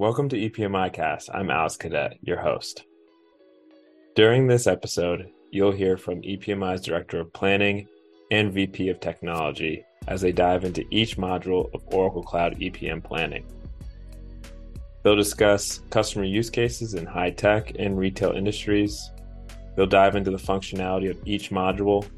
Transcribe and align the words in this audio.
Welcome 0.00 0.30
to 0.30 0.36
EPMI 0.48 0.94
Cast. 0.94 1.28
I'm 1.30 1.50
Alex 1.50 1.76
Cadet, 1.76 2.16
your 2.22 2.40
host. 2.40 2.86
During 4.14 4.46
this 4.46 4.66
episode, 4.66 5.30
you'll 5.50 5.72
hear 5.72 5.98
from 5.98 6.22
EPMI's 6.22 6.80
Director 6.80 7.20
of 7.20 7.30
Planning 7.34 7.86
and 8.30 8.50
VP 8.50 8.88
of 8.88 8.98
Technology 8.98 9.84
as 10.08 10.22
they 10.22 10.32
dive 10.32 10.64
into 10.64 10.86
each 10.90 11.18
module 11.18 11.68
of 11.74 11.82
Oracle 11.92 12.22
Cloud 12.22 12.58
EPM 12.58 13.04
planning. 13.04 13.44
They'll 15.02 15.16
discuss 15.16 15.80
customer 15.90 16.24
use 16.24 16.48
cases 16.48 16.94
in 16.94 17.04
high 17.04 17.32
tech 17.32 17.74
and 17.78 17.98
retail 17.98 18.30
industries. 18.30 19.10
They'll 19.76 19.84
dive 19.84 20.16
into 20.16 20.30
the 20.30 20.38
functionality 20.38 21.10
of 21.10 21.20
each 21.26 21.50
module, 21.50 22.08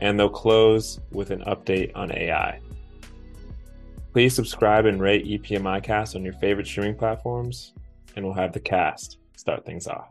and 0.00 0.18
they'll 0.18 0.28
close 0.28 0.98
with 1.12 1.30
an 1.30 1.44
update 1.44 1.92
on 1.94 2.10
AI. 2.10 2.58
Please 4.12 4.34
subscribe 4.34 4.84
and 4.84 5.00
rate 5.00 5.24
EPMI 5.24 5.82
Cast 5.82 6.14
on 6.14 6.22
your 6.22 6.34
favorite 6.34 6.66
streaming 6.66 6.94
platforms, 6.94 7.72
and 8.14 8.22
we'll 8.22 8.34
have 8.34 8.52
the 8.52 8.60
cast 8.60 9.16
start 9.38 9.64
things 9.64 9.86
off. 9.86 10.10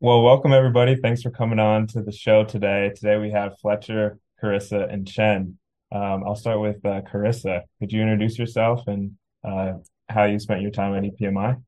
Well, 0.00 0.22
welcome 0.22 0.52
everybody. 0.52 0.96
Thanks 0.96 1.22
for 1.22 1.30
coming 1.30 1.60
on 1.60 1.86
to 1.88 2.02
the 2.02 2.10
show 2.10 2.42
today. 2.42 2.90
Today 2.96 3.18
we 3.18 3.30
have 3.30 3.56
Fletcher, 3.60 4.18
Carissa, 4.42 4.92
and 4.92 5.06
Chen. 5.06 5.58
Um, 5.92 6.24
I'll 6.26 6.34
start 6.34 6.58
with 6.60 6.84
uh, 6.84 7.02
Carissa. 7.02 7.62
Could 7.78 7.92
you 7.92 8.02
introduce 8.02 8.36
yourself 8.36 8.88
and 8.88 9.12
uh, 9.44 9.74
how 10.08 10.24
you 10.24 10.38
spent 10.38 10.62
your 10.62 10.70
time 10.70 10.94
at 10.94 11.02
EPMI? 11.02 11.62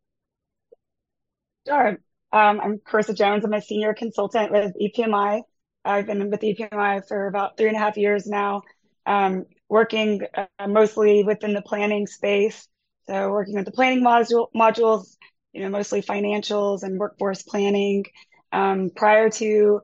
Sure. 1.67 1.99
Um, 2.33 2.61
I'm 2.61 2.79
Carissa 2.79 3.17
Jones. 3.17 3.45
I'm 3.45 3.53
a 3.53 3.63
senior 3.63 3.95
consultant 3.95 4.53
with 4.53 4.73
EPMI. 4.81 5.43
I've 5.85 6.07
been 6.07 6.31
with 6.31 6.41
EPMI 6.41 7.07
for 7.07 7.29
about 7.29 7.57
three 7.57 7.69
and 7.69 7.77
a 7.77 7.81
half 7.81 7.97
years 7.97 8.27
now, 8.27 8.63
um, 9.07 9.47
working 9.69 10.23
uh, 10.35 10.69
mostly 10.69 11.23
within 11.25 11.55
the 11.55 11.63
planning 11.63 12.07
space. 12.07 12.69
So 13.09 13.31
working 13.31 13.55
with 13.55 13.65
the 13.65 13.73
planning 13.73 14.03
module, 14.03 14.49
modules, 14.55 15.17
you 15.53 15.63
know, 15.63 15.69
mostly 15.69 16.03
financials 16.03 16.83
and 16.83 16.99
workforce 16.99 17.43
planning. 17.43 18.05
Um, 18.53 18.91
prior 18.95 19.31
to 19.31 19.81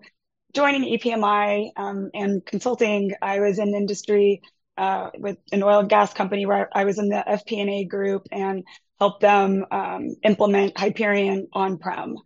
joining 0.54 0.98
EPMI 0.98 1.70
um, 1.76 2.10
and 2.14 2.44
consulting, 2.44 3.12
I 3.22 3.40
was 3.40 3.58
in 3.58 3.74
industry 3.74 4.42
uh, 4.76 5.10
with 5.18 5.38
an 5.52 5.62
oil 5.62 5.80
and 5.80 5.88
gas 5.88 6.12
company 6.12 6.46
where 6.46 6.68
I 6.72 6.84
was 6.84 6.98
in 6.98 7.08
the 7.08 7.24
FP&A 7.26 7.84
group 7.84 8.26
and 8.30 8.64
helped 8.98 9.20
them 9.20 9.66
um, 9.70 10.16
implement 10.22 10.78
Hyperion 10.78 11.48
on-prem. 11.52 12.16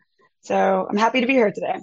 So 0.43 0.87
I'm 0.89 0.97
happy 0.97 1.21
to 1.21 1.27
be 1.27 1.33
here 1.33 1.51
today. 1.51 1.79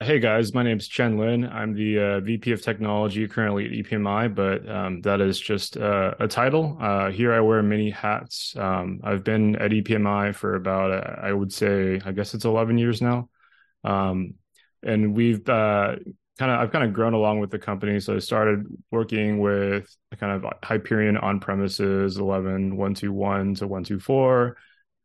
Hey 0.00 0.18
guys, 0.18 0.52
my 0.52 0.62
name 0.62 0.76
is 0.76 0.88
Chen 0.88 1.16
Lin. 1.16 1.46
I'm 1.46 1.72
the 1.72 1.98
uh, 1.98 2.20
VP 2.20 2.52
of 2.52 2.60
Technology 2.60 3.26
currently 3.26 3.64
at 3.64 3.70
EPMI, 3.70 4.34
but 4.34 4.68
um, 4.68 5.00
that 5.00 5.22
is 5.22 5.40
just 5.40 5.78
uh, 5.78 6.12
a 6.20 6.28
title. 6.28 6.76
Uh, 6.78 7.10
here 7.10 7.32
I 7.32 7.40
wear 7.40 7.62
many 7.62 7.88
hats. 7.88 8.54
Um, 8.58 9.00
I've 9.02 9.24
been 9.24 9.56
at 9.56 9.70
EPMI 9.70 10.34
for 10.34 10.54
about, 10.54 10.90
uh, 10.90 11.20
I 11.22 11.32
would 11.32 11.50
say, 11.50 11.98
I 12.04 12.12
guess 12.12 12.34
it's 12.34 12.44
11 12.44 12.76
years 12.76 13.00
now. 13.00 13.30
Um, 13.84 14.34
and 14.82 15.14
we've 15.14 15.48
uh, 15.48 15.96
kind 16.38 16.50
of 16.50 16.60
I've 16.60 16.72
kind 16.72 16.84
of 16.84 16.92
grown 16.92 17.14
along 17.14 17.40
with 17.40 17.50
the 17.50 17.58
company. 17.58 17.98
So 18.00 18.16
I 18.16 18.18
started 18.18 18.66
working 18.90 19.38
with 19.38 19.94
kind 20.18 20.44
of 20.44 20.52
Hyperion 20.62 21.16
on 21.16 21.40
premises 21.40 22.18
11 22.18 22.76
121 22.76 23.54
to 23.56 23.66
124. 23.66 24.56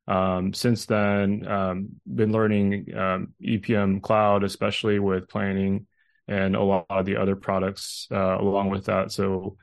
Um, 0.08 0.54
since 0.54 0.86
then, 0.86 1.48
um, 1.48 1.90
been 2.14 2.32
learning 2.32 2.94
um, 2.96 3.34
EPM 3.42 4.02
cloud, 4.02 4.44
especially 4.44 5.00
with 5.00 5.30
planning 5.30 5.88
and 6.28 6.56
a 6.56 6.62
lot 6.62 6.86
of 6.90 7.06
the 7.06 7.18
other 7.18 7.36
products 7.36 8.08
uh, 8.12 8.38
along 8.40 8.70
with 8.70 8.86
that. 8.86 9.12
So 9.12 9.58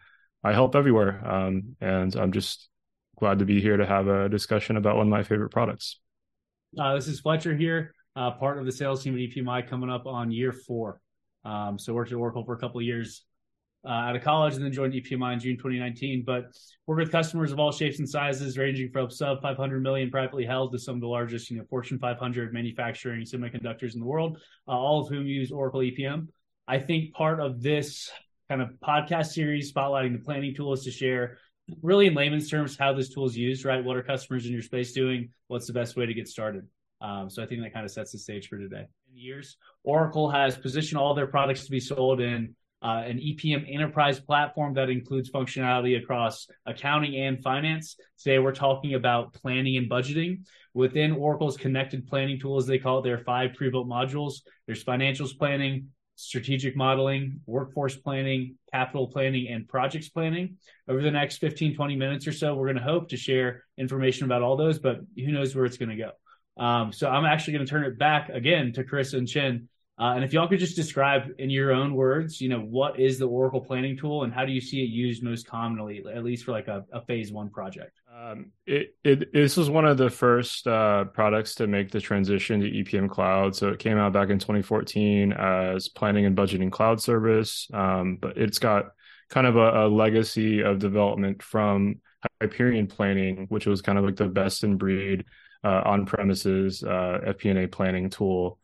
I 0.45 0.53
help 0.53 0.77
everywhere, 0.77 1.27
um, 1.29 1.77
and 1.81 2.15
I'm 2.15 2.33
just 2.33 2.69
glad 3.19 3.41
to 3.41 3.45
be 3.45 3.61
here 3.61 3.77
to 3.77 3.87
have 3.87 4.07
a 4.07 4.29
discussion 4.29 4.77
about 4.77 4.97
one 4.97 5.07
of 5.07 5.11
my 5.11 5.23
favorite 5.23 5.51
products. 5.51 5.99
Uh, 6.79 6.95
this 6.95 7.09
is 7.09 7.21
Fletcher 7.21 7.57
here, 7.57 7.95
uh, 8.15 8.31
part 8.33 8.59
of 8.59 8.67
the 8.67 8.73
sales 8.73 9.03
team 9.03 9.15
at 9.15 9.21
EPMI, 9.21 9.69
coming 9.69 9.91
up 9.91 10.07
on 10.07 10.31
year 10.31 10.53
four. 10.53 11.01
Um, 11.45 11.79
so 11.79 11.95
worked 11.95 12.13
at 12.13 12.17
Oracle 12.17 12.45
for 12.45 12.55
a 12.55 12.59
couple 12.59 12.81
of 12.81 12.85
years 12.85 13.25
uh, 13.85 13.91
out 13.91 14.17
of 14.17 14.23
college 14.23 14.55
and 14.55 14.65
then 14.65 14.73
joined 14.73 14.93
EPMI 14.93 15.35
in 15.35 15.41
June 15.41 15.57
2019. 15.57 16.25
But 16.27 16.47
worked 16.87 17.01
with 17.01 17.13
customers 17.13 17.53
of 17.53 17.59
all 17.59 17.73
shapes 17.73 17.99
and 17.99 18.09
sizes, 18.09 18.59
ranging 18.59 18.91
from 18.91 19.11
sub 19.11 19.41
500 19.41 19.83
million 19.83 20.11
privately 20.11 20.45
held 20.45 20.73
to 20.73 20.79
some 20.79 20.97
of 20.97 21.01
the 21.01 21.07
largest, 21.07 21.51
you 21.51 21.59
know, 21.59 21.65
Fortune 21.71 21.99
500 21.99 22.53
manufacturing 22.53 23.25
semiconductors 23.25 23.95
in 23.95 24.01
the 24.01 24.07
world, 24.07 24.39
uh, 24.67 24.73
all 24.73 25.03
of 25.03 25.09
whom 25.09 25.27
use 25.27 25.51
Oracle 25.51 25.81
EPM. 25.81 26.29
I 26.67 26.79
think 26.79 27.15
part 27.15 27.41
of 27.41 27.63
this 27.63 28.11
kind 28.49 28.61
of 28.61 28.71
podcast 28.83 29.29
series 29.29 29.73
spotlighting 29.73 30.13
the 30.13 30.25
planning 30.25 30.55
tool 30.55 30.73
is 30.73 30.85
to 30.85 30.91
share 30.91 31.39
really 31.83 32.07
in 32.07 32.15
layman's 32.15 32.49
terms 32.49 32.77
how 32.79 32.93
this 32.93 33.11
tool 33.11 33.27
is 33.27 33.37
used, 33.37 33.65
right? 33.65 33.85
What 33.85 33.97
are 33.97 34.03
customers 34.03 34.47
in 34.47 34.53
your 34.53 34.63
space 34.63 34.93
doing? 34.93 35.31
What's 35.49 35.67
the 35.67 35.73
best 35.73 35.97
way 35.97 36.07
to 36.07 36.15
get 36.15 36.29
started? 36.29 36.67
Um, 37.01 37.31
so 37.31 37.43
I 37.43 37.47
think 37.47 37.63
that 37.63 37.73
kind 37.73 37.85
of 37.85 37.93
sets 37.93 38.13
the 38.13 38.19
stage 38.19 38.49
for 38.49 38.59
today. 38.59 38.87
In 39.11 39.17
years, 39.17 39.57
Oracle 39.85 40.31
has 40.31 40.57
positioned 40.57 41.01
all 41.01 41.15
their 41.15 41.27
products 41.27 41.65
to 41.65 41.71
be 41.71 41.81
sold 41.81 42.21
in 42.21 42.55
uh, 42.83 43.03
an 43.05 43.19
EPM 43.19 43.73
enterprise 43.73 44.21
platform 44.21 44.75
that 44.75 44.89
includes 44.89 45.31
functionality 45.31 46.01
across 46.01 46.47
accounting 46.67 47.17
and 47.17 47.43
finance. 47.43 47.97
Today, 48.23 48.39
we're 48.39 48.55
talking 48.55 48.95
about 48.95 49.33
planning 49.33 49.77
and 49.77 49.91
budgeting. 49.91 50.45
Within 50.75 51.13
Oracle's 51.13 51.57
connected 51.57 52.07
planning 52.07 52.39
tools, 52.39 52.67
they 52.67 52.79
call 52.79 53.01
it 53.01 53.03
their 53.03 53.19
five 53.19 53.55
pre-built 53.55 53.89
modules. 53.89 54.43
There's 54.67 54.85
financials 54.85 55.37
planning, 55.37 55.89
strategic 56.15 56.77
modeling, 56.77 57.41
workforce 57.47 57.97
planning, 57.97 58.57
capital 58.73 59.09
planning, 59.09 59.49
and 59.49 59.67
projects 59.67 60.09
planning. 60.09 60.57
Over 60.89 61.03
the 61.03 61.11
next 61.11 61.39
15, 61.39 61.75
20 61.75 61.97
minutes 61.97 62.27
or 62.27 62.33
so, 62.33 62.55
we're 62.55 62.67
going 62.67 62.77
to 62.77 62.83
hope 62.83 63.09
to 63.11 63.17
share 63.17 63.65
information 63.77 64.25
about 64.25 64.43
all 64.43 64.57
those, 64.57 64.79
but 64.79 65.01
who 65.17 65.33
knows 65.33 65.55
where 65.55 65.65
it's 65.65 65.79
going 65.79 65.91
to 65.91 65.97
go. 65.97 66.11
Um, 66.59 66.93
so 66.93 67.09
I'm 67.09 67.25
actually 67.25 67.55
going 67.55 67.67
to 67.67 67.71
turn 67.71 67.85
it 67.85 67.99
back 67.99 68.29
again 68.29 68.73
to 68.75 68.85
Chris 68.85 69.13
and 69.13 69.29
Chen. 69.29 69.69
Uh, 70.01 70.13
and 70.15 70.25
if 70.25 70.33
y'all 70.33 70.47
could 70.47 70.61
just 70.61 70.77
describe 70.77 71.23
in 71.39 71.51
your 71.51 71.73
own 71.73 71.93
words, 71.93 72.41
you 72.41 72.49
know, 72.49 72.61
what 72.61 73.01
is 73.01 73.19
the 73.19 73.27
Oracle 73.27 73.61
planning 73.61 73.97
tool 73.97 74.23
and 74.23 74.33
how 74.33 74.45
do 74.45 74.53
you 74.53 74.61
see 74.61 74.81
it 74.81 74.91
used 74.91 75.25
most 75.25 75.45
commonly, 75.45 76.05
at 76.15 76.23
least 76.23 76.45
for 76.45 76.53
like 76.53 76.69
a, 76.69 76.85
a 76.93 77.01
phase 77.03 77.33
one 77.33 77.51
project? 77.51 77.99
Um, 78.17 78.53
it, 78.65 78.95
it, 79.03 79.33
this 79.33 79.57
was 79.57 79.69
one 79.69 79.87
of 79.87 79.97
the 79.97 80.09
first 80.09 80.69
uh, 80.69 81.05
products 81.07 81.57
to 81.57 81.67
make 81.67 81.91
the 81.91 82.01
transition 82.01 82.61
to 82.61 82.71
EPM 82.71 83.09
Cloud. 83.09 83.57
So 83.57 83.71
it 83.71 83.81
came 83.81 83.99
out 83.99 84.13
back 84.13 84.31
in 84.31 84.39
2014 84.39 85.33
as 85.33 85.89
planning 85.89 86.27
and 86.27 86.37
budgeting 86.37 86.71
cloud 86.71 87.01
service, 87.01 87.69
um, 87.75 88.19
but 88.21 88.37
it's 88.37 88.61
got 88.61 88.91
kind 89.31 89.49
of 89.49 89.57
a, 89.57 89.87
a 89.87 89.89
legacy 89.89 90.61
of 90.61 90.79
development 90.79 91.43
from 91.43 91.97
Hyperion 92.41 92.87
planning, 92.87 93.47
which 93.49 93.67
was 93.67 93.83
kind 93.83 93.99
of 93.99 94.05
like 94.05 94.17
the 94.17 94.29
best 94.29 94.63
in 94.63 94.77
breed 94.77 95.25
uh, 95.65 95.83
on 95.85 96.07
premises 96.07 96.83
uh, 96.83 97.21
FP&A 97.27 97.67
planning 97.69 98.11
tool. 98.11 98.59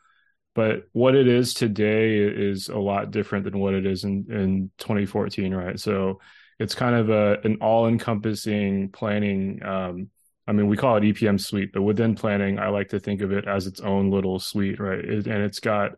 But 0.54 0.84
what 0.92 1.16
it 1.16 1.26
is 1.26 1.52
today 1.52 2.18
is 2.18 2.68
a 2.68 2.78
lot 2.78 3.10
different 3.10 3.44
than 3.44 3.58
what 3.58 3.74
it 3.74 3.86
is 3.86 4.04
in, 4.04 4.26
in 4.30 4.70
2014, 4.78 5.52
right? 5.52 5.78
So 5.80 6.20
it's 6.60 6.74
kind 6.74 6.94
of 6.94 7.10
a 7.10 7.38
an 7.44 7.58
all 7.60 7.88
encompassing 7.88 8.90
planning. 8.90 9.60
Um, 9.64 10.10
I 10.46 10.52
mean, 10.52 10.68
we 10.68 10.76
call 10.76 10.96
it 10.96 11.02
EPM 11.02 11.40
suite, 11.40 11.72
but 11.72 11.82
within 11.82 12.14
planning, 12.14 12.58
I 12.58 12.68
like 12.68 12.90
to 12.90 13.00
think 13.00 13.22
of 13.22 13.32
it 13.32 13.48
as 13.48 13.66
its 13.66 13.80
own 13.80 14.10
little 14.10 14.38
suite, 14.38 14.78
right? 14.78 14.98
It, 14.98 15.26
and 15.26 15.42
it's 15.42 15.58
got 15.58 15.92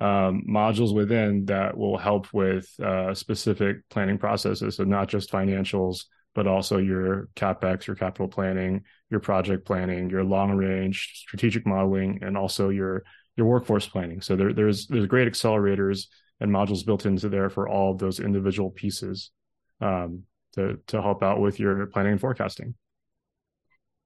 um, 0.00 0.44
modules 0.48 0.94
within 0.94 1.44
that 1.46 1.76
will 1.76 1.98
help 1.98 2.32
with 2.32 2.68
uh, 2.82 3.14
specific 3.14 3.88
planning 3.90 4.18
processes. 4.18 4.76
So 4.76 4.84
not 4.84 5.08
just 5.08 5.30
financials, 5.30 6.06
but 6.34 6.46
also 6.46 6.78
your 6.78 7.28
capex, 7.36 7.86
your 7.86 7.96
capital 7.96 8.28
planning, 8.28 8.84
your 9.10 9.20
project 9.20 9.66
planning, 9.66 10.10
your 10.10 10.24
long 10.24 10.52
range 10.52 11.22
strategic 11.26 11.66
modeling, 11.66 12.20
and 12.22 12.36
also 12.36 12.68
your 12.68 13.04
your 13.36 13.46
workforce 13.46 13.86
planning. 13.86 14.20
So 14.20 14.36
there, 14.36 14.52
there's 14.52 14.86
there's 14.86 15.06
great 15.06 15.30
accelerators 15.30 16.06
and 16.40 16.50
modules 16.50 16.84
built 16.84 17.06
into 17.06 17.28
there 17.28 17.50
for 17.50 17.68
all 17.68 17.92
of 17.92 17.98
those 17.98 18.20
individual 18.20 18.70
pieces 18.70 19.30
um, 19.80 20.24
to 20.54 20.78
to 20.88 21.02
help 21.02 21.22
out 21.22 21.40
with 21.40 21.58
your 21.58 21.86
planning 21.86 22.12
and 22.12 22.20
forecasting. 22.20 22.74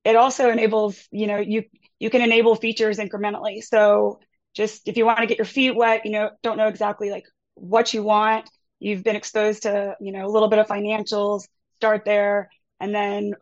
It 0.05 0.17
also 0.17 0.51
enables, 0.51 1.09
you 1.11 1.27
know, 1.27 1.39
you 1.39 1.65
you 1.99 2.11
can 2.11 2.23
enable 2.23 2.55
features 2.57 2.99
incrementally. 2.99 3.63
So 3.63 4.21
just 4.55 4.89
if 4.89 4.97
you 4.97 5.05
want 5.05 5.21
to 5.21 5.27
get 5.27 5.39
your 5.39 5.47
feet 5.47 5.75
wet, 5.75 6.05
you 6.05 6.13
know, 6.13 6.31
don't 6.43 6.57
know 6.57 6.69
exactly 6.69 7.11
like 7.11 7.25
what 7.55 7.95
you 7.95 8.03
want. 8.03 8.49
You've 8.79 9.03
been 9.03 9.17
exposed 9.17 9.63
to, 9.63 9.97
you 10.01 10.13
know, 10.13 10.27
a 10.27 10.29
little 10.29 10.49
bit 10.49 10.59
of 10.59 10.67
financials, 10.67 11.45
start 11.85 12.07
there 12.07 12.51
and 12.81 12.95
then 12.95 13.35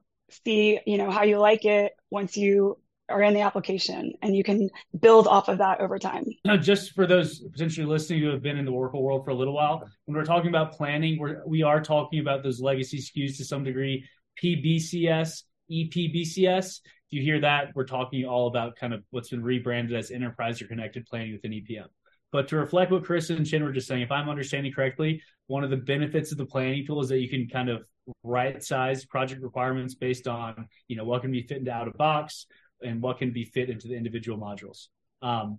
see, 0.45 0.81
you 0.85 0.99
know, 0.99 1.13
how 1.13 1.23
you 1.23 1.39
like 1.39 1.65
it 1.65 1.93
once 2.11 2.37
you 2.37 2.77
are 3.09 3.23
in 3.23 3.35
the 3.35 3.41
application 3.41 4.15
and 4.21 4.35
you 4.35 4.43
can 4.43 4.69
build 4.99 5.29
off 5.29 5.49
of 5.49 5.59
that 5.59 5.81
over 5.81 5.97
time. 5.97 6.25
Now, 6.45 6.57
just 6.57 6.93
for 6.93 7.07
those 7.07 7.39
potentially 7.39 7.87
listening 7.87 8.21
who 8.21 8.31
have 8.31 8.43
been 8.43 8.59
in 8.59 8.65
the 8.65 8.73
Oracle 8.73 9.01
world 9.01 9.25
for 9.25 9.31
a 9.31 9.35
little 9.35 9.55
while, 9.55 9.89
when 10.07 10.17
we're 10.17 10.25
talking 10.25 10.49
about 10.49 10.73
planning, 10.73 11.21
we're, 11.21 11.47
we 11.47 11.63
are 11.63 11.81
talking 11.81 12.19
about 12.19 12.43
those 12.43 12.61
legacy 12.61 12.99
SKUs 12.99 13.37
to 13.37 13.45
some 13.45 13.63
degree, 13.63 14.05
PBCS, 14.43 15.43
EPBCS. 15.71 16.81
if 16.81 17.11
you 17.11 17.23
hear 17.23 17.41
that, 17.43 17.69
we're 17.77 17.85
talking 17.85 18.25
all 18.25 18.49
about 18.49 18.75
kind 18.75 18.93
of 18.93 19.05
what's 19.11 19.31
been 19.31 19.45
rebranded 19.45 19.97
as 19.97 20.11
enterprise 20.11 20.61
or 20.61 20.67
connected 20.67 21.07
planning 21.07 21.33
within 21.33 21.53
EPM. 21.53 21.87
But 22.33 22.49
to 22.49 22.57
reflect 22.57 22.91
what 22.91 23.05
Chris 23.05 23.31
and 23.31 23.47
Chen 23.47 23.63
were 23.63 23.73
just 23.73 23.87
saying, 23.87 24.03
if 24.03 24.11
I'm 24.11 24.31
understanding 24.31 24.73
correctly, 24.73 25.23
one 25.47 25.65
of 25.65 25.71
the 25.71 25.77
benefits 25.77 26.33
of 26.33 26.39
the 26.39 26.47
planning 26.47 26.85
tool 26.87 27.03
is 27.03 27.11
that 27.11 27.19
you 27.19 27.29
can 27.29 27.47
kind 27.47 27.69
of 27.69 27.85
right 28.25 28.63
size 28.63 29.05
project 29.05 29.43
requirements 29.43 29.95
based 29.95 30.27
on, 30.27 30.67
you 30.89 30.97
know, 30.97 31.05
what 31.05 31.21
can 31.23 31.31
be 31.31 31.43
fit 31.43 31.59
into 31.59 31.71
out 31.71 31.89
of 31.89 31.95
box 31.95 32.47
and 32.81 33.03
what 33.03 33.19
can 33.19 33.33
be 33.33 33.45
fit 33.45 33.69
into 33.69 33.87
the 33.87 33.95
individual 33.95 34.39
modules. 34.39 34.89
Um, 35.21 35.59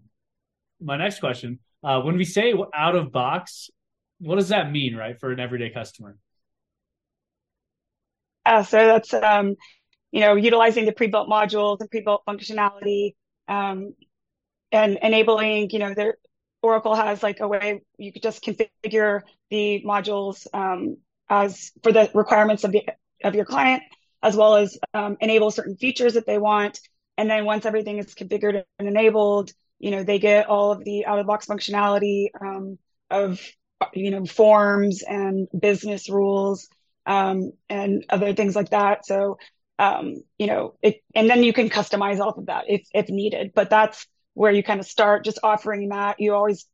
my 0.81 0.97
next 0.97 1.19
question, 1.19 1.59
uh, 1.83 2.01
when 2.01 2.17
we 2.17 2.25
say 2.25 2.53
out 2.73 2.95
of 2.95 3.11
box, 3.11 3.69
what 4.19 4.35
does 4.35 4.49
that 4.49 4.71
mean, 4.71 4.95
right, 4.95 5.19
for 5.19 5.31
an 5.31 5.39
everyday 5.39 5.69
customer? 5.69 6.17
Uh, 8.45 8.63
so 8.63 8.77
that's 8.77 9.13
um, 9.13 9.55
you 10.11 10.19
know 10.21 10.35
utilizing 10.35 10.85
the 10.85 10.91
pre-built 10.91 11.29
modules 11.29 11.79
and 11.79 11.89
pre-built 11.89 12.23
functionality 12.27 13.13
um, 13.47 13.93
and 14.71 14.97
enabling 15.01 15.69
you 15.69 15.79
know 15.79 15.93
their 15.93 16.15
Oracle 16.63 16.95
has 16.95 17.21
like 17.21 17.42
a 17.42 17.48
way 17.48 17.81
you 17.98 18.13
could 18.13 18.24
just 18.24 18.44
configure 18.44 19.21
the 19.51 19.83
modules 19.86 20.48
um, 20.54 20.98
as 21.30 21.71
for 21.83 21.92
the 21.92 22.10
requirements 22.13 22.63
of 22.63 22.71
the 22.71 22.83
of 23.24 23.36
your 23.36 23.45
client, 23.45 23.83
as 24.24 24.36
well 24.36 24.56
as 24.56 24.77
um, 24.94 25.18
enable 25.21 25.51
certain 25.51 25.75
features 25.77 26.15
that 26.15 26.25
they 26.25 26.39
want. 26.39 26.80
And 27.18 27.30
then 27.30 27.45
once 27.45 27.65
everything 27.65 28.00
is 28.00 28.15
configured 28.15 28.63
and 28.80 28.88
enabled, 28.88 29.51
you 29.80 29.92
know 29.92 30.04
they 30.04 30.19
get 30.19 30.48
all 30.48 30.71
of 30.71 30.83
the 30.83 31.06
out 31.06 31.19
of 31.19 31.27
box 31.27 31.45
functionality 31.45 32.27
um, 32.42 32.77
of 33.12 33.39
you 33.94 34.12
know 34.12 34.25
forms 34.25 35.04
and 35.04 35.48
business 35.57 36.09
rules 36.09 36.69
um, 37.06 37.51
and 37.69 38.06
other 38.09 38.33
things 38.33 38.56
like 38.56 38.69
that. 38.69 39.06
So 39.06 39.38
um, 39.80 40.24
you 40.38 40.48
know 40.48 40.75
it, 40.81 41.01
and 41.13 41.30
then 41.30 41.44
you 41.44 41.54
can 41.54 41.69
customize 41.69 42.19
off 42.19 42.38
of 42.38 42.45
that 42.48 42.66
if 42.68 42.88
if 42.94 43.09
needed. 43.09 43.51
But 43.54 43.69
that's 43.69 44.07
where 44.33 44.51
you 44.51 44.63
kind 44.63 44.80
of 44.80 44.85
start 44.85 45.24
just 45.24 45.39
offering 45.44 45.89
that. 45.89 46.19
You 46.19 46.33
always 46.33 46.65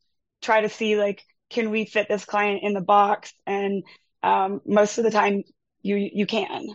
try 0.41 0.61
to 0.61 0.69
see 0.69 0.95
like, 0.95 1.23
can 1.49 1.71
we 1.71 1.85
fit 1.85 2.07
this 2.07 2.25
client 2.25 2.61
in 2.63 2.73
the 2.73 2.81
box? 2.81 3.33
And 3.45 3.83
um, 4.23 4.61
most 4.65 4.97
of 4.97 5.03
the 5.03 5.11
time, 5.11 5.43
you 5.81 5.95
you 5.95 6.25
can. 6.25 6.67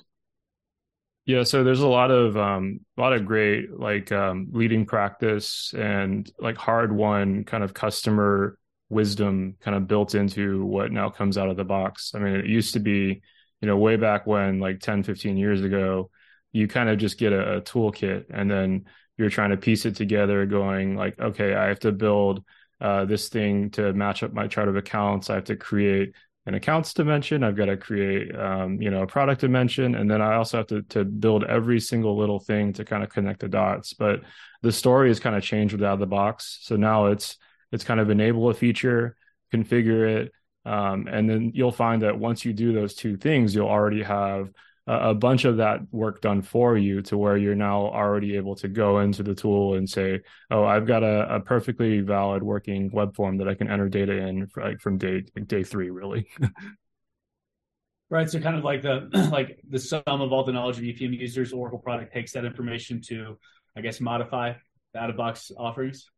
Yeah, 1.27 1.43
so 1.43 1.65
there's 1.65 1.81
a 1.81 1.89
lot 1.89 2.11
of 2.11 2.37
um, 2.37 2.81
a 2.99 3.01
lot 3.01 3.15
of 3.15 3.25
great 3.25 3.71
like 3.79 4.13
um, 4.13 4.49
leading 4.53 4.85
practice 4.85 5.73
and 5.77 6.31
like 6.39 6.57
hard 6.57 6.93
won 6.93 7.45
kind 7.45 7.65
of 7.65 7.73
customer 7.73 8.59
wisdom 8.91 9.57
kind 9.61 9.77
of 9.77 9.89
built 9.89 10.15
into 10.15 10.65
what 10.67 10.93
now 10.93 11.09
comes 11.09 11.39
out 11.39 11.49
of 11.49 11.57
the 11.57 11.65
box. 11.65 12.13
I 12.15 12.19
mean, 12.19 12.35
it 12.35 12.47
used 12.47 12.75
to 12.75 12.81
be, 12.81 13.23
you 13.61 13.69
know, 13.69 13.77
way 13.79 13.97
back 13.97 14.27
when, 14.27 14.61
like 14.61 14.81
10, 14.81 15.03
15 15.03 15.37
years 15.39 15.63
ago, 15.63 16.11
you 16.53 16.69
kind 16.69 16.89
of 16.91 16.99
just 16.99 17.19
get 17.19 17.33
a, 17.33 17.57
a 17.57 17.63
toolkit 17.63 18.27
and 18.31 18.51
then 18.51 18.85
you're 19.17 19.31
trying 19.31 19.51
to 19.51 19.57
piece 19.57 19.87
it 19.87 19.97
together 19.97 20.47
going 20.47 20.97
like 20.97 21.19
okay 21.21 21.55
i 21.55 21.67
have 21.67 21.81
to 21.81 21.93
build 21.93 22.45
uh, 22.81 23.05
this 23.05 23.29
thing 23.29 23.71
to 23.71 23.93
match 23.93 24.23
up 24.23 24.33
my 24.33 24.47
chart 24.47 24.69
of 24.69 24.77
accounts. 24.77 25.31
I 25.31 25.37
have 25.37 25.45
to 25.45 25.57
create 25.57 26.15
an 26.47 26.55
accounts 26.55 26.93
dimension. 26.93 27.43
I've 27.43 27.57
got 27.57 27.67
to 27.67 27.77
create 27.77 28.35
um, 28.37 28.81
you 28.81 28.91
know 28.91 29.03
a 29.03 29.07
product 29.07 29.41
dimension. 29.41 29.95
And 29.95 30.11
then 30.11 30.21
i 30.21 30.35
also 30.35 30.59
have 30.59 30.67
to, 30.67 30.83
to 30.83 31.05
build 31.05 31.45
every 31.45 31.81
single 31.81 32.17
little 32.17 32.39
thing 32.39 32.75
to 32.75 32.85
kind 32.85 33.03
of 33.03 33.09
connect 33.09 33.41
the 33.41 33.49
dots. 33.49 33.95
But 33.95 34.21
the 34.63 34.73
story 34.73 35.09
has 35.09 35.21
kind 35.21 35.37
of 35.37 35.43
changed 35.43 35.73
with 35.73 35.83
out 35.83 35.95
of 35.95 36.01
the 36.01 36.07
box. 36.07 36.59
So 36.63 36.77
now 36.77 37.07
it's 37.07 37.39
it's 37.73 37.85
kind 37.85 38.01
of 38.01 38.11
enable 38.11 38.51
a 38.51 38.55
feature 38.55 39.17
configure 39.53 40.09
it 40.09 40.33
um, 40.67 41.07
and 41.07 41.29
then 41.29 41.53
you'll 41.55 41.71
find 41.71 42.03
that 42.03 42.19
once 42.19 42.45
you 42.45 42.53
do 42.53 42.73
those 42.73 42.95
two 42.95 43.17
things 43.17 43.55
you'll 43.55 43.69
already 43.69 44.03
have 44.03 44.51
a 44.87 45.15
bunch 45.15 45.45
of 45.45 45.57
that 45.59 45.81
work 45.93 46.21
done 46.21 46.43
for 46.43 46.77
you 46.77 47.01
to 47.03 47.17
where 47.17 47.37
you're 47.37 47.55
now 47.55 47.87
already 47.87 48.37
able 48.37 48.55
to 48.57 48.69
go 48.69 49.01
into 49.01 49.23
the 49.23 49.35
tool 49.35 49.75
and 49.75 49.89
say, 49.89 50.21
oh, 50.51 50.65
I've 50.65 50.87
got 50.87 51.03
a, 51.03 51.37
a 51.37 51.41
perfectly 51.41 52.01
valid 52.01 52.43
working 52.43 52.91
web 52.93 53.17
form 53.17 53.39
that 53.39 53.49
I 53.49 53.55
can 53.55 53.71
enter 53.71 53.89
data 53.89 54.13
in 54.13 54.47
for, 54.49 54.63
like 54.63 54.81
from 54.81 54.99
day 54.99 55.23
day 55.47 55.63
three, 55.63 55.89
really. 55.89 56.29
right. 58.11 58.29
So 58.29 58.41
kind 58.41 58.57
of 58.57 58.65
like 58.65 58.83
the 58.83 59.09
like 59.33 59.59
the 59.67 59.79
sum 59.79 60.03
of 60.07 60.33
all 60.33 60.45
the 60.45 60.53
knowledge 60.53 60.77
of 60.77 60.85
EPM 60.85 61.19
users, 61.19 61.55
Oracle 61.55 61.79
product 61.79 62.13
takes 62.13 62.33
that 62.33 62.45
information 62.45 63.01
to, 63.09 63.39
I 63.75 63.81
guess, 63.81 64.03
modify 64.03 64.53
the 64.93 64.99
out 64.99 65.09
of 65.09 65.17
box 65.17 65.51
offerings. 65.57 66.11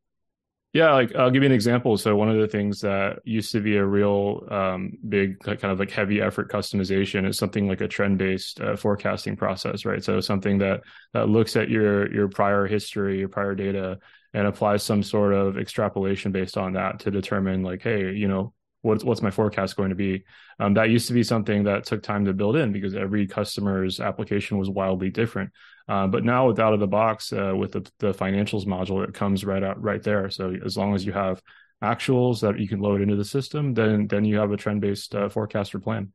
Yeah, 0.76 0.92
like 0.92 1.14
I'll 1.16 1.30
give 1.30 1.42
you 1.42 1.46
an 1.46 1.54
example. 1.54 1.96
So 1.96 2.14
one 2.16 2.28
of 2.28 2.36
the 2.36 2.46
things 2.46 2.82
that 2.82 3.20
used 3.24 3.50
to 3.52 3.60
be 3.60 3.76
a 3.76 3.84
real 3.84 4.46
um, 4.50 4.98
big 5.08 5.40
kind 5.40 5.64
of 5.64 5.78
like 5.78 5.90
heavy 5.90 6.20
effort 6.20 6.52
customization 6.52 7.26
is 7.26 7.38
something 7.38 7.66
like 7.66 7.80
a 7.80 7.88
trend 7.88 8.18
based 8.18 8.60
uh, 8.60 8.76
forecasting 8.76 9.36
process, 9.36 9.86
right? 9.86 10.04
So 10.04 10.20
something 10.20 10.58
that 10.58 10.82
that 11.14 11.30
looks 11.30 11.56
at 11.56 11.70
your 11.70 12.12
your 12.12 12.28
prior 12.28 12.66
history, 12.66 13.18
your 13.18 13.30
prior 13.30 13.54
data, 13.54 13.98
and 14.34 14.46
applies 14.46 14.82
some 14.82 15.02
sort 15.02 15.32
of 15.32 15.56
extrapolation 15.56 16.30
based 16.30 16.58
on 16.58 16.74
that 16.74 17.00
to 17.00 17.10
determine 17.10 17.62
like, 17.62 17.80
hey, 17.80 18.12
you 18.12 18.28
know, 18.28 18.52
what's 18.86 19.04
what's 19.04 19.20
my 19.22 19.30
forecast 19.30 19.76
going 19.76 19.90
to 19.90 19.96
be? 19.96 20.24
Um, 20.58 20.74
that 20.74 20.90
used 20.90 21.08
to 21.08 21.14
be 21.14 21.22
something 21.22 21.64
that 21.64 21.84
took 21.84 22.02
time 22.02 22.24
to 22.24 22.32
build 22.32 22.56
in 22.56 22.72
because 22.72 22.94
every 22.94 23.26
customer's 23.26 24.00
application 24.00 24.56
was 24.56 24.70
wildly 24.70 25.10
different. 25.10 25.50
Uh, 25.88 26.06
but 26.06 26.24
now 26.24 26.48
with 26.48 26.58
out 26.58 26.72
of 26.72 26.80
the 26.80 26.86
box 26.86 27.32
uh, 27.32 27.54
with 27.54 27.72
the, 27.72 27.90
the 27.98 28.12
financials 28.12 28.64
module, 28.64 29.06
it 29.06 29.14
comes 29.14 29.44
right 29.44 29.62
out 29.62 29.82
right 29.82 30.02
there. 30.02 30.30
So 30.30 30.54
as 30.64 30.76
long 30.76 30.94
as 30.94 31.04
you 31.04 31.12
have 31.12 31.42
actuals 31.82 32.40
that 32.40 32.58
you 32.58 32.68
can 32.68 32.80
load 32.80 33.02
into 33.02 33.16
the 33.16 33.24
system, 33.24 33.74
then 33.74 34.06
then 34.06 34.24
you 34.24 34.38
have 34.38 34.52
a 34.52 34.56
trend 34.56 34.80
based 34.80 35.14
uh, 35.14 35.28
forecaster 35.28 35.78
plan. 35.78 36.12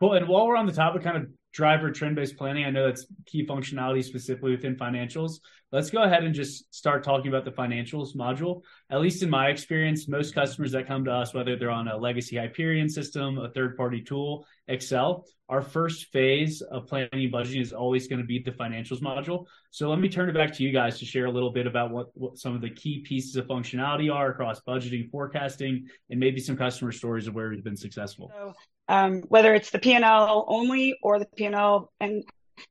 Cool. 0.00 0.14
And 0.14 0.26
while 0.26 0.46
we're 0.46 0.56
on 0.56 0.64
the 0.64 0.72
topic, 0.72 1.02
of 1.02 1.04
kind 1.04 1.16
of 1.18 1.28
driver 1.52 1.90
trend 1.90 2.16
based 2.16 2.38
planning, 2.38 2.64
I 2.64 2.70
know 2.70 2.86
that's 2.86 3.04
key 3.26 3.46
functionality 3.46 4.02
specifically 4.02 4.52
within 4.52 4.74
financials. 4.74 5.40
Let's 5.72 5.90
go 5.90 6.02
ahead 6.02 6.24
and 6.24 6.34
just 6.34 6.74
start 6.74 7.04
talking 7.04 7.28
about 7.28 7.44
the 7.44 7.50
financials 7.50 8.16
module. 8.16 8.62
At 8.88 9.02
least 9.02 9.22
in 9.22 9.28
my 9.28 9.48
experience, 9.48 10.08
most 10.08 10.34
customers 10.34 10.72
that 10.72 10.86
come 10.86 11.04
to 11.04 11.12
us, 11.12 11.34
whether 11.34 11.54
they're 11.54 11.70
on 11.70 11.86
a 11.86 11.98
legacy 11.98 12.36
Hyperion 12.36 12.88
system, 12.88 13.36
a 13.38 13.50
third 13.50 13.76
party 13.76 14.00
tool, 14.00 14.46
Excel, 14.68 15.26
our 15.50 15.60
first 15.60 16.06
phase 16.12 16.62
of 16.62 16.86
planning 16.86 17.30
budgeting 17.30 17.60
is 17.60 17.72
always 17.72 18.08
going 18.08 18.20
to 18.20 18.26
be 18.26 18.38
the 18.38 18.52
financials 18.52 19.02
module. 19.02 19.44
So 19.70 19.90
let 19.90 19.98
me 19.98 20.08
turn 20.08 20.30
it 20.30 20.34
back 20.34 20.54
to 20.54 20.62
you 20.62 20.72
guys 20.72 20.98
to 21.00 21.04
share 21.04 21.26
a 21.26 21.30
little 21.30 21.50
bit 21.50 21.66
about 21.66 21.90
what, 21.90 22.06
what 22.14 22.38
some 22.38 22.54
of 22.54 22.62
the 22.62 22.70
key 22.70 23.00
pieces 23.00 23.36
of 23.36 23.46
functionality 23.46 24.12
are 24.12 24.30
across 24.30 24.60
budgeting, 24.60 25.10
forecasting, 25.10 25.88
and 26.08 26.18
maybe 26.18 26.40
some 26.40 26.56
customer 26.56 26.90
stories 26.90 27.26
of 27.26 27.34
where 27.34 27.50
we've 27.50 27.64
been 27.64 27.76
successful. 27.76 28.30
So 28.32 28.54
um, 28.90 29.22
whether 29.28 29.54
it's 29.54 29.70
the 29.70 29.78
P&L 29.78 30.44
only 30.48 30.98
or 31.00 31.20
the 31.20 31.26
P&L 31.36 31.92
and 32.00 32.24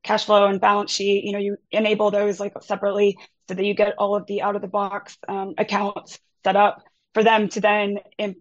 cash 0.03 0.25
flow 0.25 0.47
and 0.47 0.59
balance 0.59 0.91
sheet, 0.91 1.23
you 1.23 1.31
know, 1.31 1.39
you 1.39 1.55
enable 1.71 2.11
those 2.11 2.41
like 2.41 2.53
separately 2.61 3.17
so 3.47 3.53
that 3.53 3.63
you 3.63 3.73
get 3.73 3.95
all 3.97 4.15
of 4.15 4.27
the 4.27 4.41
out 4.41 4.57
of 4.57 4.61
the 4.61 4.67
box 4.67 5.17
um, 5.29 5.53
accounts 5.57 6.19
set 6.43 6.57
up 6.57 6.83
for 7.13 7.23
them 7.23 7.47
to 7.47 7.61
then, 7.61 7.99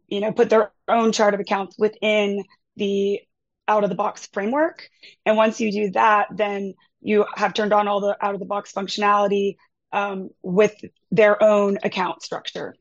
you 0.09 0.21
know, 0.21 0.33
put 0.33 0.51
their 0.51 0.73
own 0.89 1.13
chart 1.13 1.35
of 1.35 1.41
accounts 1.41 1.77
within 1.79 2.43
the 2.77 3.21
out 3.69 3.85
of 3.85 3.91
the 3.91 3.97
box 3.97 4.29
framework. 4.33 4.89
And 5.25 5.37
once 5.37 5.61
you 5.61 5.71
do 5.71 5.91
that, 5.93 6.27
then 6.35 6.75
you 7.01 7.27
have 7.37 7.55
turned 7.55 7.73
on 7.73 7.87
all 7.87 8.01
the 8.01 8.17
out 8.21 8.35
of 8.35 8.41
the 8.41 8.47
box 8.47 8.73
functionality 8.73 9.55
um, 9.93 10.31
with 10.43 10.75
their 11.13 11.41
own 11.41 11.79
account 11.85 12.25
structure. 12.25 12.75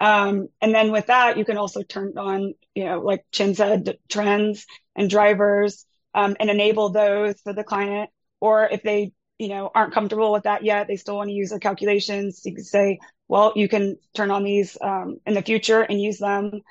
Um, 0.00 0.48
and 0.60 0.74
then 0.74 0.92
with 0.92 1.06
that, 1.06 1.36
you 1.36 1.44
can 1.44 1.58
also 1.58 1.82
turn 1.82 2.16
on, 2.16 2.54
you 2.74 2.84
know, 2.84 3.00
like 3.00 3.24
Chen 3.30 3.54
said, 3.54 3.98
trends 4.08 4.66
and 4.96 5.10
drivers 5.10 5.84
um, 6.14 6.36
and 6.40 6.48
enable 6.48 6.88
those 6.88 7.38
for 7.40 7.52
the 7.52 7.64
client. 7.64 8.10
Or 8.40 8.66
if 8.66 8.82
they, 8.82 9.12
you 9.38 9.48
know, 9.48 9.70
aren't 9.74 9.92
comfortable 9.92 10.32
with 10.32 10.44
that 10.44 10.64
yet, 10.64 10.88
they 10.88 10.96
still 10.96 11.16
want 11.16 11.28
to 11.28 11.34
use 11.34 11.50
their 11.50 11.58
calculations. 11.58 12.40
You 12.44 12.54
can 12.54 12.64
say, 12.64 12.98
well, 13.28 13.52
you 13.54 13.68
can 13.68 13.98
turn 14.14 14.30
on 14.30 14.42
these 14.42 14.76
um, 14.80 15.18
in 15.26 15.34
the 15.34 15.42
future 15.42 15.82
and 15.82 16.00
use 16.00 16.18
them. 16.18 16.62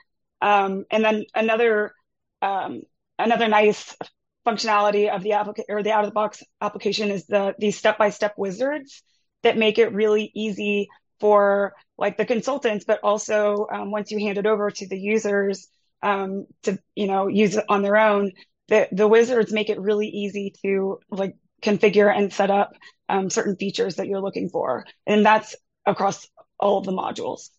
Um, 0.41 0.85
and 0.89 1.03
then 1.03 1.25
another 1.35 1.93
um, 2.41 2.81
another 3.19 3.47
nice 3.47 3.95
functionality 4.47 5.13
of 5.13 5.21
the 5.21 5.33
application 5.33 5.65
or 5.69 5.83
the 5.83 5.91
out 5.91 6.03
of 6.03 6.09
the 6.09 6.13
box 6.13 6.41
application 6.61 7.11
is 7.11 7.25
the 7.27 7.53
these 7.59 7.77
step 7.77 7.97
by 7.97 8.09
step 8.09 8.33
wizards 8.37 9.03
that 9.43 9.57
make 9.57 9.77
it 9.77 9.93
really 9.93 10.31
easy 10.33 10.89
for 11.19 11.73
like 11.97 12.17
the 12.17 12.25
consultants, 12.25 12.85
but 12.85 12.99
also 13.03 13.67
um, 13.71 13.91
once 13.91 14.11
you 14.11 14.19
hand 14.19 14.37
it 14.37 14.45
over 14.45 14.71
to 14.71 14.87
the 14.87 14.99
users 14.99 15.67
um, 16.01 16.45
to 16.63 16.79
you 16.95 17.07
know 17.07 17.27
use 17.27 17.55
it 17.55 17.65
on 17.69 17.81
their 17.81 17.97
own, 17.97 18.31
the 18.67 18.87
the 18.91 19.07
wizards 19.07 19.51
make 19.51 19.69
it 19.69 19.79
really 19.79 20.07
easy 20.07 20.53
to 20.63 20.99
like 21.09 21.35
configure 21.61 22.15
and 22.15 22.31
set 22.31 22.51
up 22.51 22.73
um, 23.09 23.29
certain 23.29 23.55
features 23.55 23.95
that 23.95 24.07
you're 24.07 24.21
looking 24.21 24.49
for, 24.49 24.85
and 25.05 25.25
that's 25.25 25.55
across 25.85 26.27
all 26.59 26.77
of 26.77 26.85
the 26.85 26.91
modules. 26.91 27.49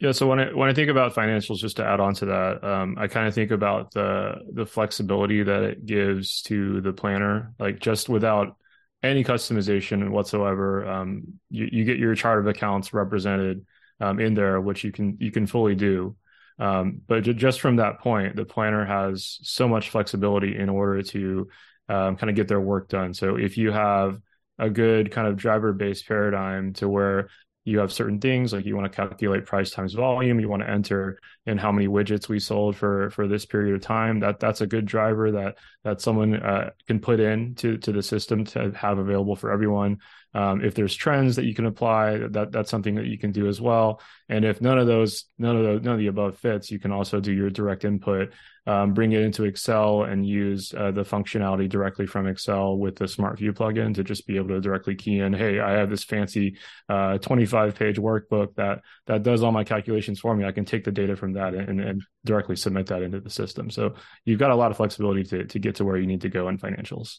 Yeah, 0.00 0.12
so 0.12 0.26
when 0.26 0.40
I 0.40 0.52
when 0.52 0.68
I 0.68 0.74
think 0.74 0.90
about 0.90 1.14
financials, 1.14 1.58
just 1.58 1.76
to 1.76 1.86
add 1.86 2.00
on 2.00 2.14
to 2.16 2.26
that, 2.26 2.64
um, 2.64 2.96
I 2.98 3.06
kind 3.06 3.26
of 3.26 3.34
think 3.34 3.52
about 3.52 3.92
the 3.92 4.34
the 4.52 4.66
flexibility 4.66 5.42
that 5.42 5.62
it 5.62 5.86
gives 5.86 6.42
to 6.42 6.80
the 6.80 6.92
planner, 6.92 7.54
like 7.58 7.78
just 7.78 8.08
without 8.08 8.56
any 9.04 9.22
customization 9.22 10.10
whatsoever. 10.10 10.88
Um, 10.88 11.34
you, 11.50 11.68
you, 11.70 11.84
get 11.84 11.98
your 11.98 12.14
chart 12.14 12.40
of 12.40 12.46
accounts 12.46 12.92
represented 12.92 13.66
um, 14.00 14.18
in 14.18 14.34
there, 14.34 14.60
which 14.60 14.82
you 14.82 14.90
can 14.90 15.16
you 15.20 15.30
can 15.30 15.46
fully 15.46 15.74
do. 15.74 16.16
Um, 16.58 17.00
but 17.06 17.22
just 17.22 17.60
from 17.60 17.76
that 17.76 18.00
point, 18.00 18.36
the 18.36 18.44
planner 18.44 18.84
has 18.84 19.38
so 19.42 19.68
much 19.68 19.90
flexibility 19.90 20.56
in 20.56 20.68
order 20.68 21.02
to 21.02 21.48
um, 21.88 22.16
kind 22.16 22.30
of 22.30 22.36
get 22.36 22.48
their 22.48 22.60
work 22.60 22.88
done. 22.88 23.12
So 23.12 23.36
if 23.36 23.58
you 23.58 23.72
have 23.72 24.20
a 24.58 24.70
good 24.70 25.10
kind 25.10 25.26
of 25.26 25.36
driver 25.36 25.72
based 25.72 26.06
paradigm 26.06 26.72
to 26.74 26.88
where 26.88 27.28
you 27.64 27.78
have 27.78 27.92
certain 27.92 28.20
things 28.20 28.52
like 28.52 28.66
you 28.66 28.76
want 28.76 28.90
to 28.90 28.94
calculate 28.94 29.46
price 29.46 29.70
times 29.70 29.94
volume 29.94 30.38
you 30.38 30.48
want 30.48 30.62
to 30.62 30.68
enter 30.68 31.18
in 31.46 31.56
how 31.56 31.72
many 31.72 31.88
widgets 31.88 32.28
we 32.28 32.38
sold 32.38 32.76
for 32.76 33.10
for 33.10 33.26
this 33.26 33.46
period 33.46 33.74
of 33.74 33.80
time 33.80 34.20
that 34.20 34.38
that's 34.38 34.60
a 34.60 34.66
good 34.66 34.86
driver 34.86 35.30
that 35.32 35.56
that 35.84 36.00
someone 36.00 36.34
uh, 36.34 36.70
can 36.86 36.98
put 36.98 37.20
in 37.20 37.54
to 37.54 37.76
to 37.78 37.92
the 37.92 38.02
system 38.02 38.44
to 38.44 38.70
have 38.72 38.98
available 38.98 39.36
for 39.36 39.50
everyone. 39.50 39.98
Um, 40.32 40.64
if 40.64 40.74
there's 40.74 40.96
trends 40.96 41.36
that 41.36 41.44
you 41.44 41.54
can 41.54 41.66
apply 41.66 42.18
that 42.30 42.50
that's 42.50 42.70
something 42.70 42.96
that 42.96 43.06
you 43.06 43.18
can 43.18 43.30
do 43.30 43.46
as 43.46 43.60
well. 43.60 44.00
And 44.28 44.44
if 44.44 44.60
none 44.60 44.78
of 44.78 44.86
those 44.86 45.26
none 45.38 45.56
of 45.56 45.62
the 45.62 45.80
none 45.80 45.94
of 45.94 45.98
the 45.98 46.08
above 46.08 46.38
fits 46.38 46.70
you 46.70 46.78
can 46.78 46.90
also 46.90 47.20
do 47.20 47.32
your 47.32 47.50
direct 47.50 47.84
input 47.84 48.32
um, 48.66 48.94
bring 48.94 49.12
it 49.12 49.20
into 49.20 49.44
Excel 49.44 50.04
and 50.04 50.26
use 50.26 50.72
uh, 50.74 50.90
the 50.90 51.02
functionality 51.02 51.68
directly 51.68 52.06
from 52.06 52.26
Excel 52.26 52.76
with 52.76 52.96
the 52.96 53.06
Smart 53.06 53.38
View 53.38 53.52
plugin 53.52 53.94
to 53.94 54.04
just 54.04 54.26
be 54.26 54.36
able 54.36 54.48
to 54.48 54.60
directly 54.60 54.94
key 54.94 55.18
in, 55.18 55.32
hey, 55.32 55.60
I 55.60 55.72
have 55.72 55.90
this 55.90 56.04
fancy 56.04 56.56
uh, 56.88 57.18
25 57.18 57.74
page 57.74 57.98
workbook 57.98 58.54
that 58.56 58.80
that 59.06 59.22
does 59.22 59.42
all 59.42 59.52
my 59.52 59.64
calculations 59.64 60.20
for 60.20 60.34
me. 60.34 60.44
I 60.44 60.52
can 60.52 60.64
take 60.64 60.84
the 60.84 60.92
data 60.92 61.16
from 61.16 61.34
that 61.34 61.54
and, 61.54 61.80
and 61.80 62.02
directly 62.24 62.56
submit 62.56 62.86
that 62.86 63.02
into 63.02 63.20
the 63.20 63.30
system. 63.30 63.70
So 63.70 63.94
you've 64.24 64.38
got 64.38 64.50
a 64.50 64.56
lot 64.56 64.70
of 64.70 64.76
flexibility 64.76 65.24
to 65.24 65.44
to 65.44 65.58
get 65.58 65.76
to 65.76 65.84
where 65.84 65.96
you 65.96 66.06
need 66.06 66.22
to 66.22 66.28
go 66.28 66.48
in 66.48 66.58
financials. 66.58 67.18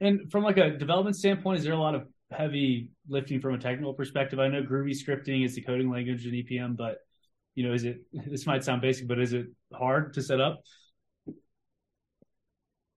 And 0.00 0.30
from 0.30 0.44
like 0.44 0.56
a 0.56 0.70
development 0.70 1.16
standpoint, 1.16 1.58
is 1.58 1.64
there 1.64 1.74
a 1.74 1.78
lot 1.78 1.94
of 1.94 2.06
heavy 2.30 2.88
lifting 3.08 3.40
from 3.40 3.54
a 3.54 3.58
technical 3.58 3.92
perspective? 3.92 4.38
I 4.38 4.48
know 4.48 4.62
Groovy 4.62 4.96
scripting 4.96 5.44
is 5.44 5.54
the 5.54 5.62
coding 5.62 5.90
language 5.90 6.26
in 6.26 6.32
EPM, 6.32 6.76
but 6.76 6.98
you 7.54 7.66
know, 7.66 7.74
is 7.74 7.84
it, 7.84 8.02
this 8.12 8.46
might 8.46 8.64
sound 8.64 8.82
basic, 8.82 9.08
but 9.08 9.18
is 9.18 9.32
it 9.32 9.46
hard 9.72 10.14
to 10.14 10.22
set 10.22 10.40
up? 10.40 10.60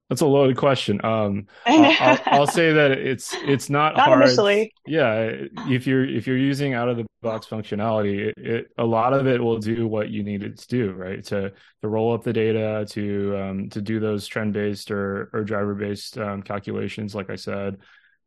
That's 0.10 0.22
a 0.22 0.28
loaded 0.28 0.58
question. 0.58 1.04
Um, 1.04 1.48
I'll, 1.66 1.96
I'll, 2.00 2.20
I'll, 2.26 2.48
say 2.48 2.72
that 2.72 2.92
it's 2.92 3.34
it's 3.46 3.68
not, 3.70 3.96
not 3.96 4.10
hard. 4.10 4.22
Initially. 4.24 4.72
Yeah, 4.86 5.32
if 5.68 5.88
you're 5.88 6.06
if 6.06 6.28
you're 6.28 6.38
using 6.38 6.76
out 6.76 6.88
of 6.88 6.98
the 6.98 7.06
box 7.22 7.48
functionality, 7.48 8.28
it, 8.28 8.34
it, 8.38 8.68
a 8.78 8.84
lot 8.84 9.14
of 9.14 9.26
it 9.26 9.42
will 9.42 9.58
do 9.58 9.88
what 9.88 10.10
you 10.10 10.22
need 10.22 10.44
it 10.44 10.60
to 10.60 10.68
do, 10.68 10.92
right? 10.92 11.24
To 11.26 11.52
to 11.82 11.88
roll 11.88 12.14
up 12.14 12.24
the 12.24 12.32
data, 12.32 12.86
to 12.90 13.38
um, 13.38 13.70
to 13.70 13.82
do 13.82 14.00
those 14.00 14.28
trend 14.28 14.54
based 14.54 14.92
or 14.92 15.32
or 15.34 15.44
driver 15.44 15.74
based 15.74 16.18
um, 16.20 16.44
calculations. 16.44 17.16
Like 17.16 17.32
I 17.32 17.36
said, 17.36 17.78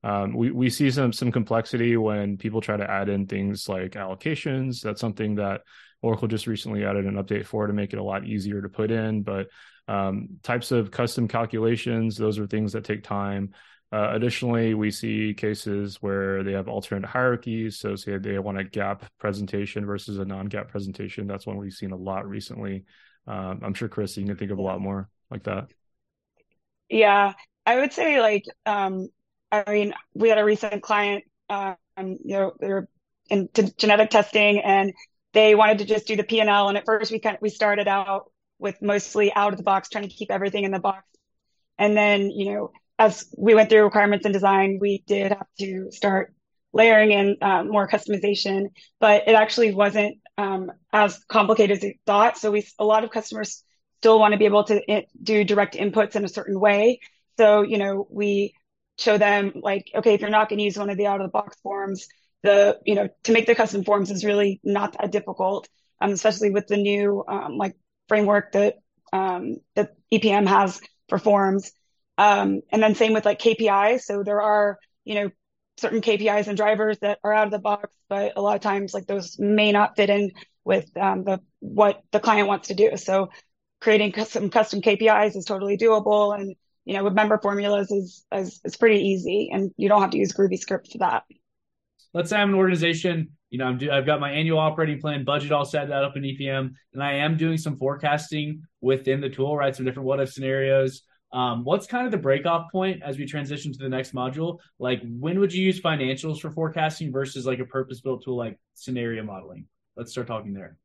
um, 0.02 0.34
we 0.34 0.50
we 0.50 0.70
see 0.70 0.90
some 0.90 1.12
some 1.12 1.30
complexity 1.30 1.96
when 1.96 2.36
people 2.36 2.60
try 2.60 2.76
to 2.76 2.90
add 2.90 3.08
in 3.08 3.26
things 3.26 3.68
like 3.68 3.92
allocations. 3.92 4.80
That's 4.80 5.00
something 5.00 5.36
that 5.36 5.60
Oracle 6.02 6.28
just 6.28 6.46
recently 6.46 6.84
added 6.84 7.06
an 7.06 7.14
update 7.14 7.46
for 7.46 7.66
to 7.66 7.72
make 7.72 7.92
it 7.92 7.98
a 7.98 8.02
lot 8.02 8.26
easier 8.26 8.62
to 8.62 8.68
put 8.68 8.90
in. 8.90 9.22
But 9.22 9.48
um, 9.88 10.38
types 10.42 10.72
of 10.72 10.90
custom 10.90 11.28
calculations, 11.28 12.16
those 12.16 12.38
are 12.38 12.46
things 12.46 12.72
that 12.72 12.84
take 12.84 13.02
time. 13.02 13.52
Uh, 13.92 14.10
additionally, 14.12 14.74
we 14.74 14.90
see 14.90 15.32
cases 15.32 16.02
where 16.02 16.42
they 16.42 16.52
have 16.52 16.68
alternate 16.68 17.06
hierarchies. 17.06 17.78
So, 17.78 17.94
say 17.94 18.18
they 18.18 18.38
want 18.38 18.60
a 18.60 18.64
GAAP 18.64 19.02
presentation 19.18 19.86
versus 19.86 20.18
a 20.18 20.24
non 20.24 20.48
GAAP 20.48 20.68
presentation. 20.68 21.26
That's 21.26 21.46
one 21.46 21.56
we've 21.56 21.72
seen 21.72 21.92
a 21.92 21.96
lot 21.96 22.28
recently. 22.28 22.84
Um, 23.28 23.60
I'm 23.62 23.74
sure, 23.74 23.88
Chris, 23.88 24.16
you 24.16 24.26
can 24.26 24.36
think 24.36 24.50
of 24.50 24.58
a 24.58 24.62
lot 24.62 24.80
more 24.80 25.08
like 25.30 25.44
that. 25.44 25.68
Yeah, 26.88 27.34
I 27.64 27.80
would 27.80 27.92
say, 27.92 28.20
like, 28.20 28.44
um, 28.64 29.08
I 29.52 29.70
mean, 29.70 29.94
we 30.14 30.28
had 30.28 30.38
a 30.38 30.44
recent 30.44 30.82
client, 30.82 31.24
um, 31.48 31.76
you 31.96 32.18
know, 32.24 32.52
they're 32.58 32.88
in 33.28 33.48
genetic 33.78 34.10
testing 34.10 34.60
and 34.60 34.92
they 35.36 35.54
wanted 35.54 35.78
to 35.78 35.84
just 35.84 36.06
do 36.06 36.16
the 36.16 36.24
P&L. 36.24 36.68
And 36.68 36.78
at 36.78 36.86
first 36.86 37.12
we 37.12 37.18
kind 37.20 37.36
of, 37.36 37.42
we 37.42 37.50
started 37.50 37.86
out 37.86 38.32
with 38.58 38.80
mostly 38.80 39.30
out 39.34 39.52
of 39.52 39.58
the 39.58 39.62
box, 39.62 39.90
trying 39.90 40.08
to 40.08 40.14
keep 40.14 40.30
everything 40.30 40.64
in 40.64 40.70
the 40.70 40.78
box. 40.78 41.04
And 41.76 41.94
then, 41.94 42.30
you 42.30 42.54
know, 42.54 42.72
as 42.98 43.28
we 43.36 43.54
went 43.54 43.68
through 43.68 43.84
requirements 43.84 44.24
and 44.24 44.32
design, 44.32 44.78
we 44.80 45.04
did 45.06 45.32
have 45.32 45.46
to 45.58 45.90
start 45.92 46.32
layering 46.72 47.12
in 47.12 47.36
uh, 47.42 47.64
more 47.64 47.86
customization, 47.86 48.68
but 48.98 49.28
it 49.28 49.34
actually 49.34 49.74
wasn't 49.74 50.16
um, 50.38 50.72
as 50.90 51.22
complicated 51.28 51.76
as 51.76 51.82
we 51.82 52.00
thought. 52.06 52.38
So 52.38 52.50
we, 52.50 52.66
a 52.78 52.84
lot 52.86 53.04
of 53.04 53.10
customers 53.10 53.62
still 54.00 54.18
want 54.18 54.32
to 54.32 54.38
be 54.38 54.46
able 54.46 54.64
to 54.64 54.80
it, 54.90 55.06
do 55.22 55.44
direct 55.44 55.74
inputs 55.74 56.16
in 56.16 56.24
a 56.24 56.28
certain 56.28 56.58
way. 56.58 57.00
So, 57.36 57.60
you 57.60 57.76
know, 57.76 58.06
we 58.08 58.54
show 58.96 59.18
them 59.18 59.52
like, 59.56 59.90
okay, 59.94 60.14
if 60.14 60.22
you're 60.22 60.30
not 60.30 60.48
going 60.48 60.60
to 60.60 60.64
use 60.64 60.78
one 60.78 60.88
of 60.88 60.96
the 60.96 61.06
out 61.06 61.20
of 61.20 61.26
the 61.26 61.30
box 61.30 61.58
forms, 61.60 62.08
the 62.42 62.78
you 62.84 62.94
know 62.94 63.08
to 63.24 63.32
make 63.32 63.46
the 63.46 63.54
custom 63.54 63.84
forms 63.84 64.10
is 64.10 64.24
really 64.24 64.60
not 64.62 64.96
that 64.98 65.10
difficult, 65.10 65.68
um, 66.00 66.12
especially 66.12 66.50
with 66.50 66.66
the 66.66 66.76
new 66.76 67.24
um, 67.26 67.56
like 67.56 67.76
framework 68.08 68.52
that 68.52 68.76
um, 69.12 69.56
that 69.74 69.94
EPM 70.12 70.46
has 70.46 70.80
for 71.08 71.18
forms. 71.18 71.72
Um, 72.18 72.62
and 72.72 72.82
then 72.82 72.94
same 72.94 73.12
with 73.12 73.24
like 73.24 73.38
KPIs. 73.38 74.02
So 74.02 74.22
there 74.22 74.40
are 74.40 74.78
you 75.04 75.14
know 75.14 75.30
certain 75.78 76.00
KPIs 76.00 76.46
and 76.46 76.56
drivers 76.56 76.98
that 77.00 77.18
are 77.22 77.32
out 77.32 77.46
of 77.46 77.52
the 77.52 77.58
box, 77.58 77.94
but 78.08 78.32
a 78.36 78.40
lot 78.40 78.56
of 78.56 78.62
times 78.62 78.94
like 78.94 79.06
those 79.06 79.38
may 79.38 79.72
not 79.72 79.96
fit 79.96 80.10
in 80.10 80.32
with 80.64 80.88
um, 80.96 81.24
the 81.24 81.40
what 81.60 82.02
the 82.12 82.20
client 82.20 82.48
wants 82.48 82.68
to 82.68 82.74
do. 82.74 82.96
So 82.96 83.30
creating 83.80 84.12
custom 84.12 84.50
custom 84.50 84.80
KPIs 84.80 85.36
is 85.36 85.44
totally 85.44 85.76
doable, 85.76 86.38
and 86.38 86.54
you 86.84 86.94
know 86.94 87.04
with 87.04 87.14
member 87.14 87.38
formulas 87.38 87.90
is 87.90 88.24
is, 88.32 88.60
is 88.64 88.76
pretty 88.76 89.00
easy, 89.08 89.50
and 89.52 89.72
you 89.76 89.88
don't 89.88 90.00
have 90.00 90.10
to 90.10 90.18
use 90.18 90.32
Groovy 90.32 90.58
script 90.58 90.92
for 90.92 90.98
that 90.98 91.24
let's 92.14 92.30
say 92.30 92.36
I'm 92.36 92.50
an 92.50 92.54
organization, 92.54 93.30
you 93.50 93.58
know, 93.58 93.66
I'm 93.66 93.78
do, 93.78 93.90
I've 93.90 94.06
got 94.06 94.20
my 94.20 94.30
annual 94.30 94.58
operating 94.58 95.00
plan 95.00 95.24
budget 95.24 95.52
all 95.52 95.64
set 95.64 95.88
that 95.88 96.04
up 96.04 96.16
in 96.16 96.22
EPM, 96.22 96.72
and 96.92 97.02
I 97.02 97.14
am 97.14 97.36
doing 97.36 97.58
some 97.58 97.76
forecasting 97.76 98.62
within 98.80 99.20
the 99.20 99.28
tool, 99.28 99.56
right? 99.56 99.74
Some 99.74 99.84
different 99.84 100.06
what 100.06 100.20
if 100.20 100.32
scenarios. 100.32 101.02
Um, 101.32 101.64
what's 101.64 101.86
kind 101.86 102.06
of 102.06 102.12
the 102.12 102.18
breakoff 102.18 102.70
point 102.70 103.02
as 103.02 103.18
we 103.18 103.26
transition 103.26 103.72
to 103.72 103.78
the 103.78 103.88
next 103.88 104.14
module? 104.14 104.58
Like, 104.78 105.02
when 105.02 105.40
would 105.40 105.52
you 105.52 105.64
use 105.64 105.80
financials 105.80 106.40
for 106.40 106.50
forecasting 106.50 107.12
versus 107.12 107.46
like 107.46 107.58
a 107.58 107.64
purpose 107.64 108.00
built 108.00 108.24
tool 108.24 108.36
like 108.36 108.58
scenario 108.74 109.22
modeling? 109.22 109.66
Let's 109.96 110.12
start 110.12 110.28
talking 110.28 110.54
there. 110.54 110.76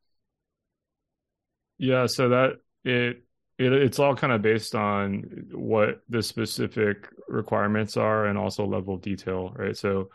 Yeah, 1.78 2.06
so 2.06 2.30
that 2.30 2.54
it 2.84 3.24
it, 3.58 3.74
it's 3.74 4.00
all 4.00 4.16
kind 4.16 4.34
of 4.34 4.42
based 4.42 4.76
on 4.76 5.48
what 5.52 6.02
the 6.10 6.24
specific 6.24 7.08
requirements 7.28 7.98
are 7.98 8.26
and 8.26 8.38
also 8.38 8.66
level 8.66 8.96
of 8.96 9.02
detail, 9.02 9.54
right? 9.56 9.78
So 9.78 10.10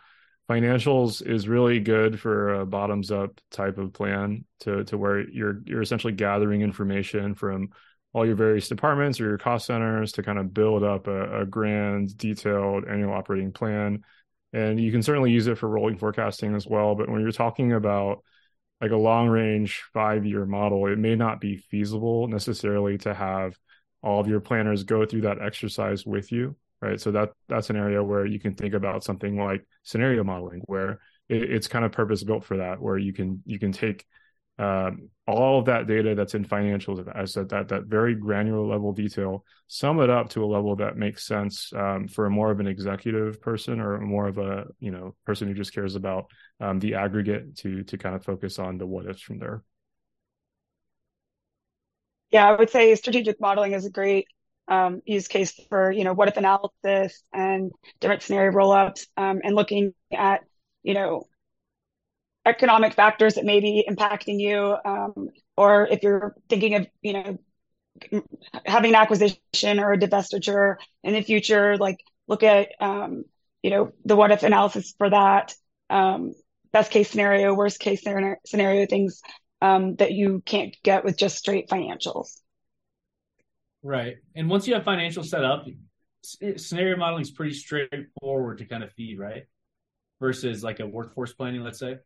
financials 0.49 1.27
is 1.27 1.49
really 1.49 1.81
good 1.81 2.21
for 2.21 2.55
a 2.55 2.67
bottoms 2.67 3.11
up 3.11 3.41
type 3.51 3.79
of 3.79 3.93
plan 3.93 4.45
to 4.61 4.85
to 4.85 4.97
where 4.97 5.29
you're 5.29 5.61
you're 5.65 5.83
essentially 5.83 6.13
gathering 6.13 6.63
information 6.63 7.35
from 7.35 7.71
all 8.13 8.25
your 8.25 8.37
various 8.37 8.69
departments 8.69 9.21
or 9.21 9.25
your 9.25 9.39
cost 9.39 9.67
centers 9.67 10.13
to 10.13 10.23
kind 10.23 10.39
of 10.39 10.55
build 10.55 10.83
up 10.83 11.07
a, 11.07 11.43
a 11.43 11.47
grand 11.47 12.17
detailed 12.17 12.85
annual 12.89 13.13
operating 13.13 13.53
plan. 13.53 14.03
And 14.53 14.81
you 14.81 14.91
can 14.91 15.03
certainly 15.03 15.33
use 15.33 15.49
it 15.49 15.59
for 15.59 15.69
rolling 15.69 15.99
forecasting 15.99 16.55
as 16.55 16.67
well 16.67 16.95
but 16.95 17.09
when 17.09 17.21
you're 17.21 17.33
talking 17.33 17.73
about 17.73 18.23
like 18.81 18.93
a 18.93 18.97
long 18.97 19.29
range 19.29 19.83
five 19.93 20.25
year 20.25 20.47
model 20.47 20.87
it 20.87 20.99
may 20.99 21.17
not 21.17 21.41
be 21.41 21.57
feasible 21.57 22.29
necessarily 22.29 22.99
to 22.99 23.13
have 23.13 23.59
all 24.03 24.21
of 24.21 24.29
your 24.29 24.41
planners 24.41 24.85
go 24.85 25.05
through 25.05 25.23
that 25.23 25.43
exercise 25.43 26.07
with 26.07 26.31
you 26.31 26.55
right? 26.81 27.01
So 27.01 27.11
that 27.13 27.31
that's 27.49 27.71
an 27.71 27.77
area 27.77 28.03
where 28.03 28.27
you 28.27 28.41
can 28.41 28.55
think 28.55 28.75
about 28.75 29.05
something 29.05 29.37
like 29.37 29.67
scenario 29.83 30.25
modeling, 30.25 30.63
where 30.67 31.01
it, 31.29 31.43
it's 31.43 31.69
kind 31.69 31.85
of 31.85 31.93
purpose 31.93 32.23
built 32.25 32.45
for 32.45 32.59
that, 32.59 32.81
where 32.81 32.99
you 32.99 33.13
can 33.13 33.43
you 33.45 33.59
can 33.59 33.73
take 33.73 34.05
um, 34.59 35.11
all 35.27 35.59
of 35.59 35.67
that 35.67 35.87
data 35.87 36.15
that's 36.15 36.35
in 36.35 36.45
financials 36.45 37.07
as 37.15 37.35
that, 37.35 37.51
that 37.51 37.69
that 37.69 37.85
very 37.85 38.15
granular 38.15 38.67
level 38.67 38.93
detail, 38.93 39.45
sum 39.67 40.01
it 40.01 40.09
up 40.09 40.31
to 40.31 40.45
a 40.45 40.47
level 40.47 40.77
that 40.77 40.97
makes 40.97 41.27
sense 41.27 41.73
um, 41.75 42.09
for 42.09 42.31
more 42.31 42.51
of 42.51 42.61
an 42.61 42.67
executive 42.67 43.41
person 43.41 43.81
or 43.81 44.01
more 44.01 44.29
of 44.29 44.39
a 44.39 44.65
you 44.79 44.91
know 44.91 45.15
person 45.27 45.49
who 45.49 45.55
just 45.55 45.75
cares 45.75 45.95
about 45.95 46.31
um, 46.61 46.79
the 46.79 46.95
aggregate 46.95 47.57
to 47.57 47.83
to 47.85 47.99
kind 47.99 48.15
of 48.15 48.25
focus 48.25 48.59
on 48.59 48.79
the 48.79 48.87
what 48.87 49.07
ifs 49.07 49.21
from 49.21 49.39
there. 49.39 49.63
Yeah, 52.31 52.49
I 52.49 52.57
would 52.57 52.71
say 52.71 52.95
strategic 52.97 53.41
modeling 53.41 53.73
is 53.73 53.85
a 53.85 53.91
great 53.91 54.27
um, 54.69 55.01
use 55.05 55.29
case 55.29 55.53
for 55.69 55.91
you 55.91 56.05
know 56.05 56.13
what 56.13 56.29
if 56.29 56.37
analysis 56.37 57.23
and 57.33 57.73
different 58.01 58.23
scenario 58.23 58.53
rollups 58.53 59.07
um, 59.17 59.41
and 59.45 59.55
looking 59.55 59.95
at 60.13 60.41
you 60.83 60.95
know 60.95 61.27
economic 62.45 62.95
factors 62.95 63.35
that 63.35 63.45
may 63.45 63.61
be 63.61 63.87
impacting 63.89 64.41
you 64.41 64.77
um, 64.85 65.29
or 65.57 65.87
if 65.87 66.03
you're 66.03 66.35
thinking 66.49 66.75
of 66.75 66.87
you 67.03 67.13
know 67.13 67.39
having 68.65 68.91
an 68.91 69.01
acquisition 69.01 69.81
or 69.81 69.93
a 69.93 69.99
divestiture 69.99 70.77
in 71.03 71.15
the 71.15 71.23
future 71.23 71.77
like 71.77 72.03
look 72.29 72.43
at 72.43 72.69
um, 72.81 73.25
you 73.63 73.71
know 73.71 73.93
the 74.05 74.17
what 74.17 74.31
if 74.31 74.43
analysis 74.43 74.95
for 74.99 75.11
that 75.11 75.55
um, 75.91 76.33
best 76.73 76.91
case 76.91 77.11
scenario 77.11 77.55
worst 77.55 77.79
case 77.81 78.03
scenario, 78.03 78.87
things 78.87 79.23
um, 79.63 79.97
that 79.97 80.13
you 80.13 80.43
can't 80.45 80.77
get 80.83 81.05
with 81.05 81.17
just 81.17 81.39
straight 81.39 81.69
financials 81.69 82.41
Right. 83.83 84.17
And 84.35 84.49
once 84.49 84.67
you 84.67 84.75
have 84.75 84.85
financial 84.85 85.23
set 85.23 85.45
up, 85.45 85.67
scenario 86.57 86.97
modeling 86.97 87.23
is 87.23 87.31
pretty 87.31 87.55
straightforward 87.55 88.59
to 88.59 88.65
kind 88.65 88.83
of 88.83 88.93
feed, 88.93 89.19
right? 89.19 89.45
Versus 90.21 90.65
like 90.65 90.81
a 90.81 90.87
workforce 90.87 91.33
planning, 91.33 91.63
let's 91.63 91.79
say. 91.79 91.99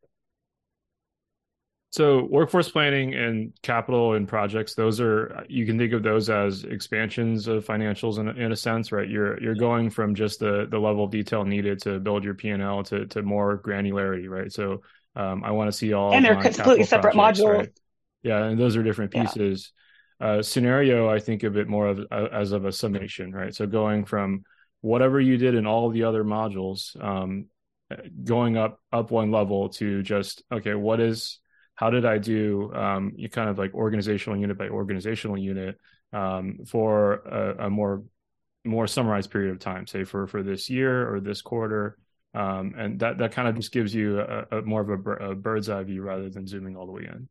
So 1.93 2.23
workforce 2.31 2.71
planning 2.71 3.15
and 3.15 3.53
capital 3.63 4.15
and 4.15 4.29
projects, 4.29 4.75
those 4.75 5.01
are 5.01 5.45
you 5.49 5.67
can 5.67 5.77
think 5.77 5.93
of 5.93 6.05
those 6.05 6.31
as 6.31 6.63
expansions 6.63 7.49
of 7.49 7.67
financials 7.67 8.19
in, 8.19 8.29
in 8.29 8.53
a 8.53 8.57
sense, 8.57 8.93
right? 8.93 9.09
You're 9.09 9.43
you're 9.43 9.57
going 9.57 9.91
from 9.91 10.15
just 10.15 10.39
the 10.39 10.69
the 10.71 10.79
level 10.79 11.05
of 11.05 11.11
detail 11.11 11.45
needed 11.45 11.83
to 11.83 11.99
build 11.99 12.23
your 12.23 12.35
P 12.35 12.51
and 12.51 12.63
L 12.63 12.85
to 12.85 13.07
to 13.07 13.23
more 13.23 13.59
granularity, 13.59 14.29
right? 14.29 14.53
So 14.53 14.83
um, 15.17 15.43
I 15.43 15.51
want 15.51 15.71
to 15.71 15.77
see 15.77 15.93
all 15.93 16.13
and 16.13 16.25
they're 16.25 16.41
completely 16.41 16.85
separate 16.85 17.15
projects, 17.15 17.41
modules. 17.41 17.59
Right? 17.59 17.73
Yeah, 18.23 18.45
and 18.45 18.61
those 18.61 18.77
are 18.77 18.85
different 18.85 19.11
pieces. 19.11 19.73
Yeah. 19.73 19.81
Uh, 20.21 20.43
scenario, 20.43 21.09
I 21.09 21.19
think 21.19 21.45
of 21.45 21.57
it 21.57 21.67
more 21.67 21.87
of 21.89 22.01
uh, 22.11 22.29
as 22.31 22.53
of 22.53 22.67
a 22.67 22.73
summation, 22.73 23.33
right? 23.33 23.55
So 23.55 23.67
going 23.67 24.05
from 24.05 24.45
whatever 24.83 25.19
you 25.19 25.39
did 25.39 25.55
in 25.55 25.67
all 25.67 25.89
the 25.89 26.05
other 26.05 26.25
modules, 26.25 27.03
um, 27.03 27.47
going 28.23 28.59
up 28.59 28.81
up 28.93 29.11
one 29.11 29.31
level 29.31 29.71
to 29.71 30.03
just 30.03 30.43
okay, 30.53 30.75
what 30.75 31.01
is 31.01 31.39
how 31.75 31.89
did 31.89 32.05
I 32.05 32.19
do 32.19 32.71
um, 32.75 33.13
you 33.17 33.31
kind 33.31 33.49
of 33.49 33.59
like 33.59 33.73
organizational 33.73 34.39
unit 34.39 34.59
by 34.59 34.69
organizational 34.69 35.39
unit 35.39 35.79
um, 36.13 36.59
for 36.67 37.15
a, 37.15 37.67
a, 37.67 37.71
more 37.71 38.03
more 38.65 38.87
summarized 38.87 39.31
period 39.31 39.53
of 39.53 39.59
time, 39.59 39.87
say 39.87 40.05
for 40.05 40.27
for 40.27 40.43
this 40.43 40.69
year 40.69 41.13
or 41.13 41.21
this 41.21 41.41
quarter, 41.41 41.97
um, 42.35 42.75
and 42.77 43.01
that 43.01 43.17
that 43.19 43.33
kind 43.33 43.49
of 43.49 43.57
just 43.57 43.73
gives 43.73 43.95
you 43.95 44.21
a, 44.21 44.59
a 44.59 44.63
more 44.63 44.83
of 44.83 44.91
a, 44.91 45.31
a, 45.31 45.35
bird's 45.35 45.71
eye 45.71 45.83
view 45.83 46.03
rather 46.03 46.29
than 46.29 46.47
zooming 46.47 46.77
all 46.77 46.85
the 46.85 46.93
way 46.93 47.09
in. 47.11 47.27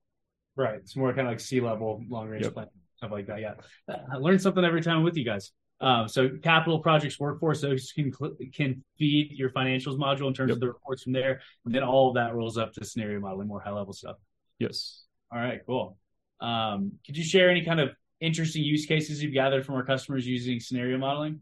Right, 0.56 0.78
it's 0.78 0.96
more 0.96 1.14
kind 1.14 1.28
of 1.28 1.34
like 1.34 1.40
C-level 1.40 2.04
long 2.10 2.28
range 2.28 2.46
yep. 2.46 2.54
plan 2.54 2.68
stuff 3.00 3.12
like 3.12 3.28
that. 3.28 3.40
Yeah, 3.40 3.54
I 3.88 4.18
learn 4.18 4.40
something 4.40 4.64
every 4.64 4.82
time 4.82 5.04
with 5.04 5.16
you 5.16 5.24
guys. 5.24 5.52
Um, 5.82 6.10
so 6.10 6.30
capital 6.44 6.80
projects 6.80 7.18
workforce 7.18 7.62
those 7.62 7.94
can 7.94 8.12
can 8.54 8.84
feed 8.98 9.32
your 9.32 9.50
financials 9.52 9.98
module 9.98 10.28
in 10.28 10.34
terms 10.34 10.50
yep. 10.50 10.58
of 10.58 10.60
the 10.60 10.68
reports 10.68 11.04
from 11.04 11.14
there, 11.14 11.40
and 11.66 11.74
then 11.74 11.84
all 11.84 12.10
of 12.10 12.16
that 12.16 12.36
rolls 12.36 12.58
up 12.58 12.74
to 12.74 12.84
scenario 12.84 13.22
modeling, 13.22 13.48
more 13.48 13.62
high 13.62 13.72
level 13.72 13.94
stuff. 13.94 14.18
Yes. 14.60 15.06
All 15.32 15.40
right, 15.40 15.62
cool. 15.66 15.98
Um, 16.42 16.94
could 17.06 17.16
you 17.16 17.24
share 17.24 17.50
any 17.50 17.64
kind 17.64 17.80
of 17.80 17.92
interesting 18.20 18.64
use 18.64 18.86
cases 18.86 19.24
you've 19.24 19.34
gathered 19.34 19.66
from 19.66 19.76
our 19.76 19.86
customers 19.86 20.28
using 20.28 20.60
scenario 20.60 20.98
modeling? 20.98 21.40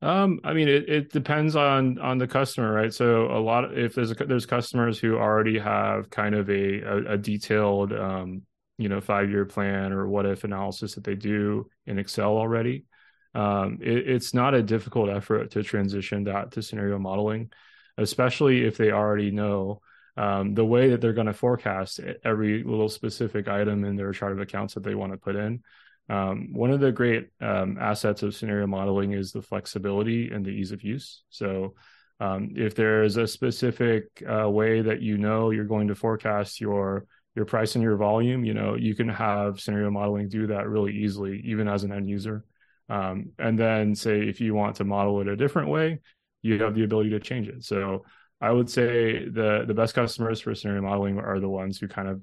Um, 0.00 0.40
I 0.42 0.54
mean, 0.54 0.68
it, 0.68 0.88
it 0.88 1.12
depends 1.12 1.56
on 1.56 1.98
on 1.98 2.16
the 2.16 2.26
customer, 2.26 2.72
right? 2.72 2.92
So 2.94 3.26
a 3.26 3.40
lot 3.40 3.64
of, 3.64 3.76
if 3.76 3.94
there's 3.94 4.10
a, 4.10 4.14
there's 4.14 4.46
customers 4.46 4.98
who 4.98 5.16
already 5.16 5.58
have 5.58 6.08
kind 6.08 6.34
of 6.34 6.48
a 6.48 6.80
a, 6.80 7.12
a 7.12 7.18
detailed 7.18 7.92
um, 7.92 8.42
you 8.78 8.88
know 8.88 9.00
five 9.00 9.30
year 9.30 9.44
plan 9.44 9.92
or 9.92 10.06
what 10.08 10.26
if 10.26 10.44
analysis 10.44 10.94
that 10.94 11.04
they 11.04 11.14
do 11.14 11.68
in 11.86 11.98
Excel 11.98 12.36
already. 12.36 12.86
Um, 13.34 13.78
it, 13.80 14.08
it's 14.08 14.34
not 14.34 14.54
a 14.54 14.62
difficult 14.62 15.10
effort 15.10 15.50
to 15.52 15.62
transition 15.62 16.24
that 16.24 16.52
to 16.52 16.62
scenario 16.62 16.98
modeling, 16.98 17.50
especially 17.98 18.64
if 18.64 18.76
they 18.76 18.92
already 18.92 19.30
know 19.30 19.80
um, 20.16 20.54
the 20.54 20.64
way 20.64 20.90
that 20.90 21.00
they're 21.00 21.12
going 21.12 21.26
to 21.26 21.32
forecast 21.32 22.00
every 22.24 22.62
little 22.62 22.88
specific 22.88 23.48
item 23.48 23.84
in 23.84 23.96
their 23.96 24.12
chart 24.12 24.32
of 24.32 24.40
accounts 24.40 24.74
that 24.74 24.84
they 24.84 24.94
want 24.94 25.12
to 25.12 25.18
put 25.18 25.34
in. 25.34 25.62
Um, 26.08 26.52
one 26.52 26.70
of 26.70 26.80
the 26.80 26.92
great 26.92 27.30
um, 27.40 27.78
assets 27.80 28.22
of 28.22 28.34
scenario 28.34 28.66
modeling 28.66 29.12
is 29.12 29.32
the 29.32 29.42
flexibility 29.42 30.30
and 30.30 30.44
the 30.44 30.50
ease 30.50 30.70
of 30.70 30.82
use. 30.82 31.22
So, 31.30 31.74
um, 32.20 32.50
if 32.54 32.76
there's 32.76 33.16
a 33.16 33.26
specific 33.26 34.22
uh, 34.28 34.48
way 34.48 34.82
that 34.82 35.02
you 35.02 35.18
know 35.18 35.50
you're 35.50 35.64
going 35.64 35.88
to 35.88 35.96
forecast 35.96 36.60
your 36.60 37.06
your 37.34 37.44
price 37.44 37.74
and 37.74 37.82
your 37.82 37.96
volume, 37.96 38.44
you 38.44 38.54
know 38.54 38.74
you 38.74 38.94
can 38.94 39.08
have 39.08 39.60
scenario 39.60 39.90
modeling 39.90 40.28
do 40.28 40.46
that 40.48 40.68
really 40.68 40.92
easily, 40.92 41.42
even 41.44 41.68
as 41.68 41.84
an 41.84 41.92
end 41.92 42.08
user. 42.08 42.44
Um, 42.88 43.30
and 43.38 43.58
then, 43.58 43.94
say 43.94 44.20
if 44.28 44.40
you 44.40 44.54
want 44.54 44.76
to 44.76 44.84
model 44.84 45.20
it 45.20 45.28
a 45.28 45.36
different 45.36 45.68
way, 45.68 46.00
you 46.42 46.62
have 46.62 46.74
the 46.74 46.84
ability 46.84 47.10
to 47.10 47.20
change 47.20 47.48
it. 47.48 47.64
So 47.64 48.04
I 48.40 48.50
would 48.50 48.70
say 48.70 49.28
the 49.28 49.64
the 49.66 49.74
best 49.74 49.94
customers 49.94 50.40
for 50.40 50.54
scenario 50.54 50.82
modeling 50.82 51.18
are 51.18 51.40
the 51.40 51.48
ones 51.48 51.78
who 51.78 51.88
kind 51.88 52.08
of 52.08 52.20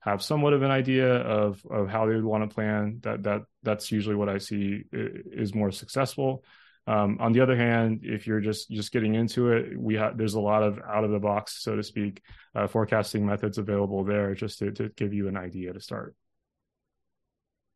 have 0.00 0.22
somewhat 0.22 0.52
of 0.52 0.62
an 0.62 0.70
idea 0.70 1.14
of 1.14 1.62
of 1.70 1.88
how 1.88 2.06
they 2.06 2.14
would 2.14 2.24
want 2.24 2.48
to 2.48 2.54
plan. 2.54 2.98
That 3.02 3.22
that 3.22 3.42
that's 3.62 3.92
usually 3.92 4.16
what 4.16 4.28
I 4.28 4.38
see 4.38 4.84
is 4.92 5.54
more 5.54 5.70
successful. 5.70 6.44
Um, 6.90 7.18
on 7.20 7.32
the 7.32 7.40
other 7.40 7.54
hand, 7.54 8.00
if 8.02 8.26
you're 8.26 8.40
just 8.40 8.68
just 8.68 8.90
getting 8.90 9.14
into 9.14 9.52
it, 9.52 9.78
we 9.78 9.94
have 9.94 10.18
there's 10.18 10.34
a 10.34 10.40
lot 10.40 10.64
of 10.64 10.80
out 10.80 11.04
of 11.04 11.12
the 11.12 11.20
box, 11.20 11.62
so 11.62 11.76
to 11.76 11.84
speak, 11.84 12.20
uh, 12.56 12.66
forecasting 12.66 13.24
methods 13.24 13.58
available 13.58 14.02
there 14.02 14.34
just 14.34 14.58
to 14.58 14.72
to 14.72 14.88
give 14.96 15.14
you 15.14 15.28
an 15.28 15.36
idea 15.36 15.72
to 15.72 15.80
start. 15.80 16.16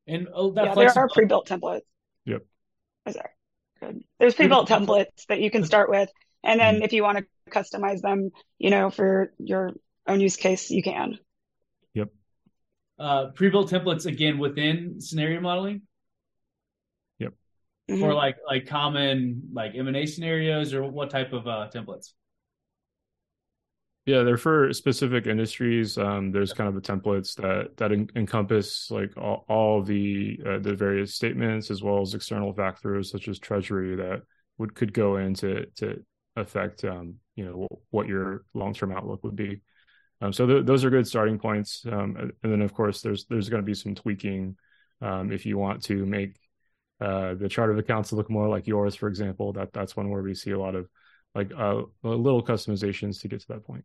And 0.08 0.26
oh, 0.34 0.52
yeah, 0.56 0.74
there 0.74 0.98
are 0.98 1.08
pre-built 1.08 1.46
templates. 1.46 1.82
Yep. 2.24 2.44
Is 3.06 3.14
there? 3.14 3.30
Good. 3.78 4.02
There's 4.18 4.34
pre-built 4.34 4.68
templates 4.68 5.26
that 5.28 5.40
you 5.40 5.48
can 5.48 5.64
start 5.64 5.90
with, 5.90 6.10
and 6.42 6.58
then 6.58 6.76
mm-hmm. 6.76 6.84
if 6.84 6.92
you 6.92 7.04
want 7.04 7.18
to 7.18 7.26
customize 7.52 8.00
them, 8.00 8.30
you 8.58 8.70
know, 8.70 8.90
for 8.90 9.32
your 9.38 9.74
own 10.08 10.20
use 10.20 10.34
case, 10.34 10.72
you 10.72 10.82
can. 10.82 11.20
Yep. 11.94 12.08
Uh, 12.98 13.26
pre-built 13.26 13.70
templates 13.70 14.06
again 14.06 14.38
within 14.38 15.00
scenario 15.00 15.40
modeling. 15.40 15.82
Yep. 17.88 17.98
For 17.98 18.06
mm-hmm. 18.06 18.16
like 18.16 18.36
like 18.46 18.66
common 18.66 19.42
like 19.52 19.72
M 19.74 19.88
and 19.88 19.96
A 19.96 20.06
scenarios, 20.06 20.72
or 20.72 20.84
what 20.84 21.10
type 21.10 21.32
of 21.32 21.46
uh, 21.46 21.68
templates? 21.74 22.12
Yeah, 24.06 24.22
they're 24.22 24.36
for 24.36 24.70
specific 24.74 25.26
industries. 25.26 25.96
Um, 25.96 26.30
there's 26.30 26.52
kind 26.52 26.68
of 26.68 26.74
the 26.74 26.80
templates 26.80 27.34
that 27.36 27.76
that 27.78 27.90
en- 27.90 28.10
encompass 28.14 28.90
like 28.90 29.16
all, 29.16 29.46
all 29.48 29.82
the 29.82 30.40
uh, 30.46 30.58
the 30.58 30.74
various 30.74 31.14
statements 31.14 31.70
as 31.70 31.82
well 31.82 32.02
as 32.02 32.14
external 32.14 32.52
factors 32.52 33.10
such 33.10 33.28
as 33.28 33.38
treasury 33.38 33.96
that 33.96 34.22
would 34.58 34.74
could 34.74 34.92
go 34.92 35.16
into 35.16 35.66
to 35.76 36.02
affect 36.36 36.84
um, 36.84 37.14
you 37.34 37.44
know 37.44 37.68
what 37.90 38.06
your 38.06 38.44
long 38.52 38.74
term 38.74 38.92
outlook 38.92 39.24
would 39.24 39.36
be. 39.36 39.62
Um, 40.20 40.32
so 40.32 40.46
th- 40.46 40.66
those 40.66 40.84
are 40.84 40.90
good 40.90 41.06
starting 41.06 41.38
points. 41.38 41.84
Um, 41.90 42.32
and 42.42 42.52
then 42.52 42.62
of 42.62 42.74
course 42.74 43.00
there's 43.00 43.24
there's 43.26 43.48
going 43.48 43.62
to 43.62 43.66
be 43.66 43.74
some 43.74 43.94
tweaking 43.94 44.56
um, 45.00 45.32
if 45.32 45.46
you 45.46 45.58
want 45.58 45.82
to 45.84 46.04
make 46.04 46.36
uh, 47.00 47.34
the 47.34 47.48
chart 47.48 47.70
of 47.70 47.78
accounts 47.78 48.12
look 48.12 48.30
more 48.30 48.48
like 48.48 48.66
yours, 48.66 48.94
for 48.94 49.08
example. 49.08 49.52
That 49.52 49.72
that's 49.72 49.96
one 49.96 50.10
where 50.10 50.22
we 50.22 50.34
see 50.34 50.52
a 50.52 50.58
lot 50.58 50.74
of 50.74 50.88
like 51.34 51.52
uh, 51.56 51.82
little 52.02 52.44
customizations 52.44 53.20
to 53.20 53.28
get 53.28 53.40
to 53.40 53.48
that 53.48 53.64
point. 53.64 53.84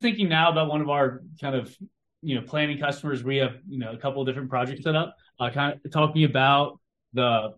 Thinking 0.00 0.28
now 0.28 0.50
about 0.50 0.68
one 0.68 0.80
of 0.80 0.88
our 0.88 1.22
kind 1.40 1.56
of 1.56 1.76
you 2.22 2.36
know 2.36 2.42
planning 2.42 2.78
customers, 2.78 3.24
we 3.24 3.36
have 3.38 3.56
you 3.68 3.78
know 3.78 3.92
a 3.92 3.98
couple 3.98 4.22
of 4.22 4.28
different 4.28 4.50
projects 4.50 4.84
set 4.84 4.94
up, 4.94 5.16
uh, 5.40 5.50
kind 5.50 5.80
of 5.84 5.90
talking 5.90 6.24
about 6.24 6.80
the 7.12 7.54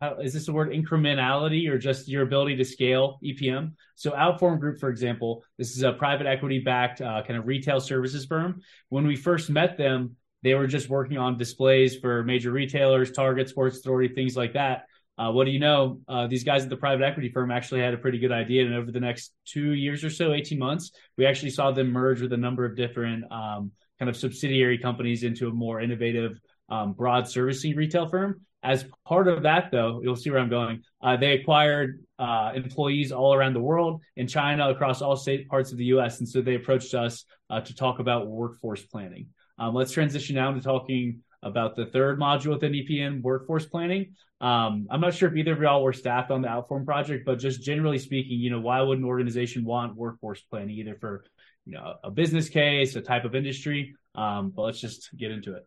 how, 0.00 0.16
is 0.16 0.32
this 0.34 0.46
the 0.46 0.52
word 0.52 0.70
incrementality 0.70 1.68
or 1.68 1.78
just 1.78 2.08
your 2.08 2.22
ability 2.22 2.56
to 2.56 2.64
scale 2.64 3.18
EPM? 3.24 3.72
So 3.94 4.10
Outform 4.10 4.58
Group, 4.58 4.78
for 4.78 4.88
example, 4.88 5.44
this 5.56 5.76
is 5.76 5.82
a 5.82 5.92
private 5.92 6.26
equity 6.26 6.58
backed 6.58 7.00
uh, 7.00 7.22
kind 7.26 7.38
of 7.38 7.46
retail 7.46 7.80
services 7.80 8.26
firm. 8.26 8.60
When 8.88 9.06
we 9.06 9.16
first 9.16 9.50
met 9.50 9.78
them, 9.78 10.16
they 10.44 10.54
were 10.54 10.66
just 10.66 10.90
working 10.90 11.16
on 11.16 11.38
displays 11.38 11.96
for 11.96 12.22
major 12.22 12.52
retailers, 12.52 13.10
Target, 13.10 13.48
Sports 13.48 13.78
Authority, 13.78 14.14
things 14.14 14.36
like 14.36 14.52
that. 14.52 14.84
Uh, 15.16 15.30
what 15.30 15.44
do 15.46 15.52
you 15.52 15.58
know? 15.58 16.00
Uh, 16.06 16.26
these 16.26 16.44
guys 16.44 16.64
at 16.64 16.68
the 16.68 16.76
private 16.76 17.02
equity 17.02 17.30
firm 17.30 17.50
actually 17.50 17.80
had 17.80 17.94
a 17.94 17.96
pretty 17.96 18.18
good 18.18 18.32
idea. 18.32 18.66
And 18.66 18.74
over 18.74 18.92
the 18.92 19.00
next 19.00 19.32
two 19.46 19.72
years 19.72 20.04
or 20.04 20.10
so, 20.10 20.34
18 20.34 20.58
months, 20.58 20.92
we 21.16 21.24
actually 21.24 21.50
saw 21.50 21.70
them 21.70 21.90
merge 21.90 22.20
with 22.20 22.32
a 22.34 22.36
number 22.36 22.66
of 22.66 22.76
different 22.76 23.24
um, 23.32 23.72
kind 23.98 24.10
of 24.10 24.16
subsidiary 24.16 24.76
companies 24.76 25.22
into 25.22 25.48
a 25.48 25.50
more 25.50 25.80
innovative, 25.80 26.38
um, 26.68 26.92
broad 26.92 27.26
servicing 27.26 27.74
retail 27.74 28.06
firm. 28.06 28.42
As 28.62 28.84
part 29.06 29.28
of 29.28 29.44
that, 29.44 29.70
though, 29.70 30.00
you'll 30.02 30.16
see 30.16 30.30
where 30.30 30.40
I'm 30.40 30.50
going. 30.50 30.82
Uh, 31.00 31.16
they 31.16 31.32
acquired 31.32 32.02
uh, 32.18 32.52
employees 32.54 33.12
all 33.12 33.34
around 33.34 33.54
the 33.54 33.60
world 33.60 34.02
in 34.16 34.26
China, 34.26 34.68
across 34.68 35.00
all 35.00 35.16
state 35.16 35.48
parts 35.48 35.72
of 35.72 35.78
the 35.78 35.84
U.S., 35.86 36.18
and 36.18 36.28
so 36.28 36.40
they 36.40 36.54
approached 36.54 36.94
us 36.94 37.24
uh, 37.50 37.60
to 37.60 37.74
talk 37.74 37.98
about 37.98 38.26
workforce 38.26 38.82
planning. 38.82 39.28
Um, 39.58 39.74
let's 39.74 39.92
transition 39.92 40.36
now 40.36 40.52
to 40.52 40.60
talking 40.60 41.22
about 41.42 41.76
the 41.76 41.86
third 41.86 42.18
module 42.18 42.54
within 42.54 42.72
EPM, 42.72 43.22
workforce 43.22 43.66
planning. 43.66 44.14
Um, 44.40 44.86
I'm 44.90 45.00
not 45.00 45.14
sure 45.14 45.28
if 45.28 45.36
either 45.36 45.52
of 45.52 45.60
y'all 45.60 45.82
were 45.82 45.92
staffed 45.92 46.30
on 46.30 46.42
the 46.42 46.48
Outform 46.48 46.84
project, 46.84 47.24
but 47.24 47.38
just 47.38 47.62
generally 47.62 47.98
speaking, 47.98 48.38
you 48.38 48.50
know, 48.50 48.60
why 48.60 48.80
would 48.80 48.98
an 48.98 49.04
organization 49.04 49.64
want 49.64 49.96
workforce 49.96 50.40
planning, 50.50 50.76
either 50.76 50.96
for 51.00 51.24
you 51.66 51.74
know 51.74 51.94
a 52.02 52.10
business 52.10 52.48
case, 52.48 52.96
a 52.96 53.00
type 53.00 53.24
of 53.24 53.34
industry? 53.34 53.94
Um, 54.14 54.52
but 54.54 54.62
let's 54.62 54.80
just 54.80 55.10
get 55.16 55.30
into 55.30 55.54
it. 55.54 55.66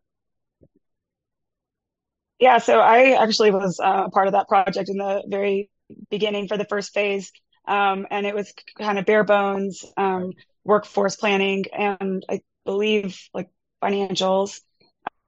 Yeah, 2.39 2.59
so 2.59 2.79
I 2.79 3.21
actually 3.21 3.51
was 3.51 3.79
uh, 3.79 4.03
a 4.05 4.09
part 4.11 4.27
of 4.27 4.33
that 4.33 4.47
project 4.47 4.89
in 4.89 4.97
the 4.97 5.23
very 5.27 5.69
beginning 6.09 6.47
for 6.47 6.57
the 6.57 6.65
first 6.65 6.93
phase. 6.93 7.31
Um, 7.67 8.07
and 8.11 8.25
it 8.25 8.35
was 8.35 8.53
kind 8.77 8.97
of 8.97 9.05
bare 9.05 9.23
bones 9.23 9.83
um, 9.97 10.31
workforce 10.63 11.15
planning 11.15 11.65
and 11.73 12.25
I 12.29 12.41
believe 12.65 13.19
like 13.33 13.49
financials. 13.81 14.59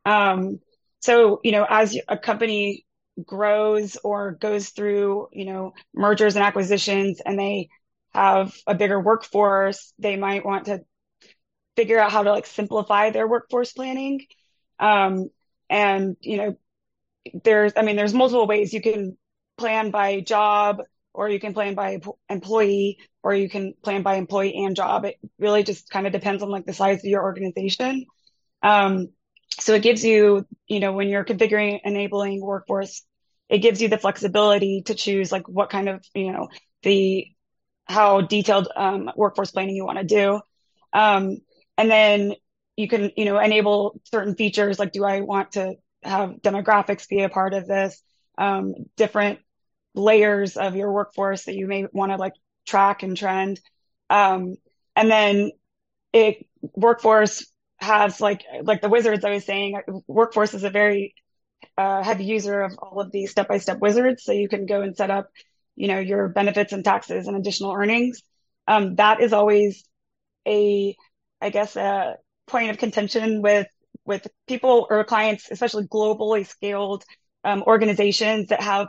Um, 0.06 0.60
so, 1.00 1.40
you 1.44 1.52
know, 1.52 1.66
as 1.70 1.98
a 2.08 2.18
company 2.18 2.86
grows 3.24 3.98
or 4.04 4.32
goes 4.32 4.70
through, 4.70 5.28
you 5.32 5.46
know, 5.46 5.74
mergers 5.94 6.36
and 6.36 6.44
acquisitions 6.44 7.22
and 7.26 7.38
they 7.38 7.70
have 8.14 8.54
a 8.66 8.76
bigger 8.76 9.00
workforce, 9.00 9.94
they 10.00 10.16
might 10.16 10.46
want 10.46 10.66
to 10.66 10.82
figure 11.76 12.00
out 12.00 12.12
how 12.12 12.24
to 12.24 12.32
like 12.32 12.46
simplify 12.46 13.12
their 13.12 13.28
workforce 13.28 13.72
planning. 13.72 14.26
Um, 14.80 15.30
and, 15.70 16.18
you 16.22 16.38
know, 16.38 16.58
there's, 17.44 17.74
I 17.78 17.84
mean, 17.84 17.96
there's 17.96 18.14
multiple 18.14 18.48
ways 18.48 18.74
you 18.74 18.82
can 18.82 19.18
plan 19.58 19.92
by 19.92 20.22
job, 20.22 20.82
or 21.14 21.30
you 21.30 21.40
can 21.40 21.54
plan 21.54 21.76
by 21.76 22.00
employee, 22.30 22.98
or 23.24 23.34
you 23.34 23.50
can 23.50 23.74
plan 23.84 24.04
by 24.04 24.16
employee 24.16 24.64
and 24.64 24.76
job. 24.76 25.06
It 25.06 25.16
really 25.38 25.64
just 25.64 25.90
kind 25.90 26.08
of 26.08 26.14
depends 26.14 26.42
on 26.42 26.50
like 26.50 26.66
the 26.66 26.74
size 26.74 27.00
of 27.00 27.06
your 27.06 27.24
organization. 27.24 28.06
Um, 28.62 29.10
so 29.60 29.74
it 29.74 29.84
gives 29.84 30.04
you, 30.04 30.45
you 30.67 30.80
know, 30.80 30.93
when 30.93 31.10
you're 31.10 31.26
configuring 31.26 31.80
enabling 31.84 32.41
workforce, 32.41 33.04
it 33.50 33.60
gives 33.60 33.82
you 33.82 33.88
the 33.88 33.98
flexibility 33.98 34.84
to 34.84 34.95
choose 34.95 35.32
like 35.32 35.48
what 35.48 35.69
kind 35.69 35.89
of, 35.89 36.04
you 36.13 36.32
know, 36.32 36.50
the 36.84 37.28
how 37.86 38.22
detailed 38.22 38.67
um, 38.76 39.12
workforce 39.15 39.52
planning 39.52 39.76
you 39.76 39.86
want 39.86 39.98
to 39.98 40.04
do. 40.04 40.39
Um, 40.93 41.38
and 41.78 41.89
then 41.89 42.34
you 42.78 42.88
can, 42.88 43.12
you 43.17 43.26
know, 43.26 43.39
enable 43.39 44.00
certain 44.06 44.36
features 44.36 44.80
like, 44.80 44.91
do 44.91 45.04
I 45.04 45.22
want 45.22 45.54
to 45.54 45.76
have 46.04 46.36
demographics 46.41 47.10
be 47.10 47.24
a 47.24 47.30
part 47.30 47.54
of 47.54 47.67
this? 47.67 48.02
Um, 48.38 48.74
different 48.95 49.39
layers 49.95 50.56
of 50.56 50.76
your 50.76 50.91
workforce 50.91 51.45
that 51.45 51.56
you 51.56 51.67
may 51.67 51.88
want 51.91 52.12
to 52.12 52.17
like 52.17 52.34
track 52.65 53.04
and 53.04 53.17
trend. 53.17 53.60
Um, 54.10 54.56
and 54.95 55.10
then 55.10 55.52
it 56.13 56.45
workforce 56.62 57.45
has 57.80 58.22
like 58.22 58.44
like 58.63 58.82
the 58.82 58.89
wizards 58.89 59.26
I 59.26 59.32
was 59.32 59.46
saying, 59.46 59.80
workforce 60.08 60.54
is 60.54 60.63
a 60.63 60.70
very 60.70 61.13
uh, 61.78 62.04
heavy 62.04 62.26
user 62.26 62.62
of 62.62 62.74
all 62.80 63.00
of 63.02 63.12
these 63.12 63.32
step 63.32 63.48
by 63.48 63.58
step 63.58 63.80
wizards. 63.80 64.24
So 64.24 64.32
you 64.32 64.50
can 64.50 64.65
go 64.65 64.82
and 64.82 64.96
set 64.96 65.12
up, 65.12 65.30
you 65.76 65.88
know, 65.88 66.00
your 66.00 66.28
benefits 66.30 66.74
and 66.74 66.84
taxes 66.84 67.28
and 67.28 67.38
additional 67.38 67.74
earnings. 67.74 68.22
Um, 68.68 68.96
that 68.96 69.22
is 69.22 69.34
always 69.34 69.84
a, 70.48 70.96
I 71.42 71.50
guess, 71.50 71.76
a 71.76 72.15
point 72.48 72.72
of 72.72 72.78
contention 72.78 73.42
with 73.42 73.68
with 74.06 74.28
people 74.48 74.88
or 74.89 75.04
clients, 75.04 75.50
especially 75.52 75.86
globally 75.88 76.46
scaled 76.46 77.04
um, 77.44 77.63
organizations 77.63 78.48
that 78.48 78.62
have 78.62 78.88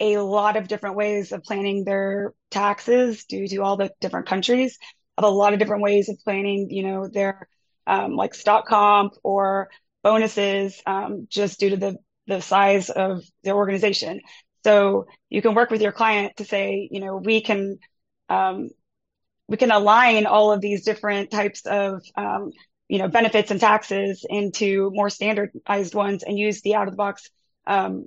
a 0.00 0.18
lot 0.18 0.56
of 0.56 0.66
different 0.66 0.96
ways 0.96 1.30
of 1.30 1.42
planning 1.44 1.84
their 1.84 2.34
taxes 2.50 3.24
due 3.24 3.46
to 3.46 3.58
all 3.58 3.76
the 3.76 3.92
different 4.00 4.26
countries, 4.26 4.78
have 5.16 5.24
a 5.24 5.28
lot 5.28 5.52
of 5.52 5.58
different 5.58 5.82
ways 5.82 6.08
of 6.08 6.18
planning, 6.24 6.68
you 6.70 6.82
know, 6.82 7.06
their 7.06 7.48
um, 7.86 8.14
like 8.14 8.34
stock 8.34 8.66
comp 8.66 9.14
or 9.22 9.70
bonuses 10.02 10.80
um, 10.86 11.26
just 11.28 11.60
due 11.60 11.70
to 11.70 11.76
the 11.76 11.96
the 12.26 12.40
size 12.40 12.88
of 12.90 13.24
the 13.42 13.52
organization. 13.52 14.20
So 14.64 15.06
you 15.28 15.42
can 15.42 15.54
work 15.54 15.70
with 15.70 15.82
your 15.82 15.92
client 15.92 16.36
to 16.36 16.44
say, 16.44 16.88
you 16.90 17.00
know, 17.00 17.16
we 17.16 17.40
can 17.40 17.78
um, 18.28 18.70
we 19.48 19.56
can 19.56 19.70
align 19.70 20.26
all 20.26 20.52
of 20.52 20.60
these 20.60 20.84
different 20.84 21.30
types 21.30 21.66
of 21.66 22.02
um, 22.16 22.52
you 22.88 22.98
know 22.98 23.08
benefits 23.08 23.50
and 23.50 23.60
taxes 23.60 24.24
into 24.28 24.90
more 24.92 25.10
standardized 25.10 25.94
ones 25.94 26.22
and 26.22 26.38
use 26.38 26.60
the 26.62 26.74
out 26.74 26.88
of 26.88 26.92
the 26.92 26.96
box 26.96 27.30
um, 27.66 28.06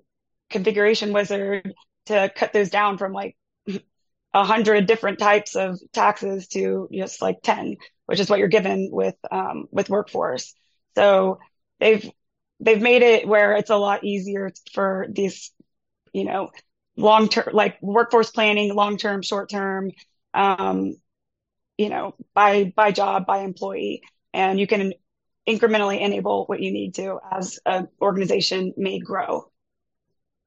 configuration 0.49 1.13
wizard 1.13 1.73
to 2.05 2.31
cut 2.35 2.53
those 2.53 2.69
down 2.69 2.97
from 2.97 3.11
like 3.11 3.35
a 4.36 4.43
hundred 4.43 4.86
different 4.86 5.17
types 5.17 5.56
of 5.56 5.80
taxes 5.93 6.50
to 6.50 6.89
just 6.91 7.21
like 7.21 7.38
10, 7.41 7.78
which 8.06 8.19
is 8.19 8.30
what 8.30 8.38
you're 8.38 8.50
given 8.50 8.89
with, 8.91 9.15
um, 9.32 9.67
with 9.71 9.89
workforce. 9.89 10.54
So 10.93 11.39
they've, 11.80 12.12
they've 12.60 12.82
made 12.82 13.02
it 13.02 13.26
where 13.26 13.54
it's 13.54 13.69
a 13.69 13.78
lot 13.78 14.04
easier 14.04 14.52
for 14.74 15.08
these, 15.10 15.54
you 16.12 16.26
know, 16.26 16.50
long 16.98 17.30
term, 17.30 17.48
like 17.54 17.82
workforce 17.82 18.30
planning, 18.30 18.76
long 18.76 18.98
term, 18.98 19.21
short 19.21 19.50
term, 19.50 19.91
um, 20.34 20.95
you 21.78 21.88
know, 21.88 22.13
by, 22.34 22.74
by 22.76 22.91
job, 22.91 23.26
by 23.26 23.38
employee. 23.39 24.02
And 24.34 24.60
you 24.60 24.67
can 24.67 24.91
incrementally 25.48 26.02
enable 26.02 26.43
what 26.48 26.60
you 26.60 26.74
need 26.74 26.95
to 26.95 27.19
as 27.32 27.58
an 27.65 27.88
organization 28.02 28.74
may 28.76 29.00
grow. 29.00 29.50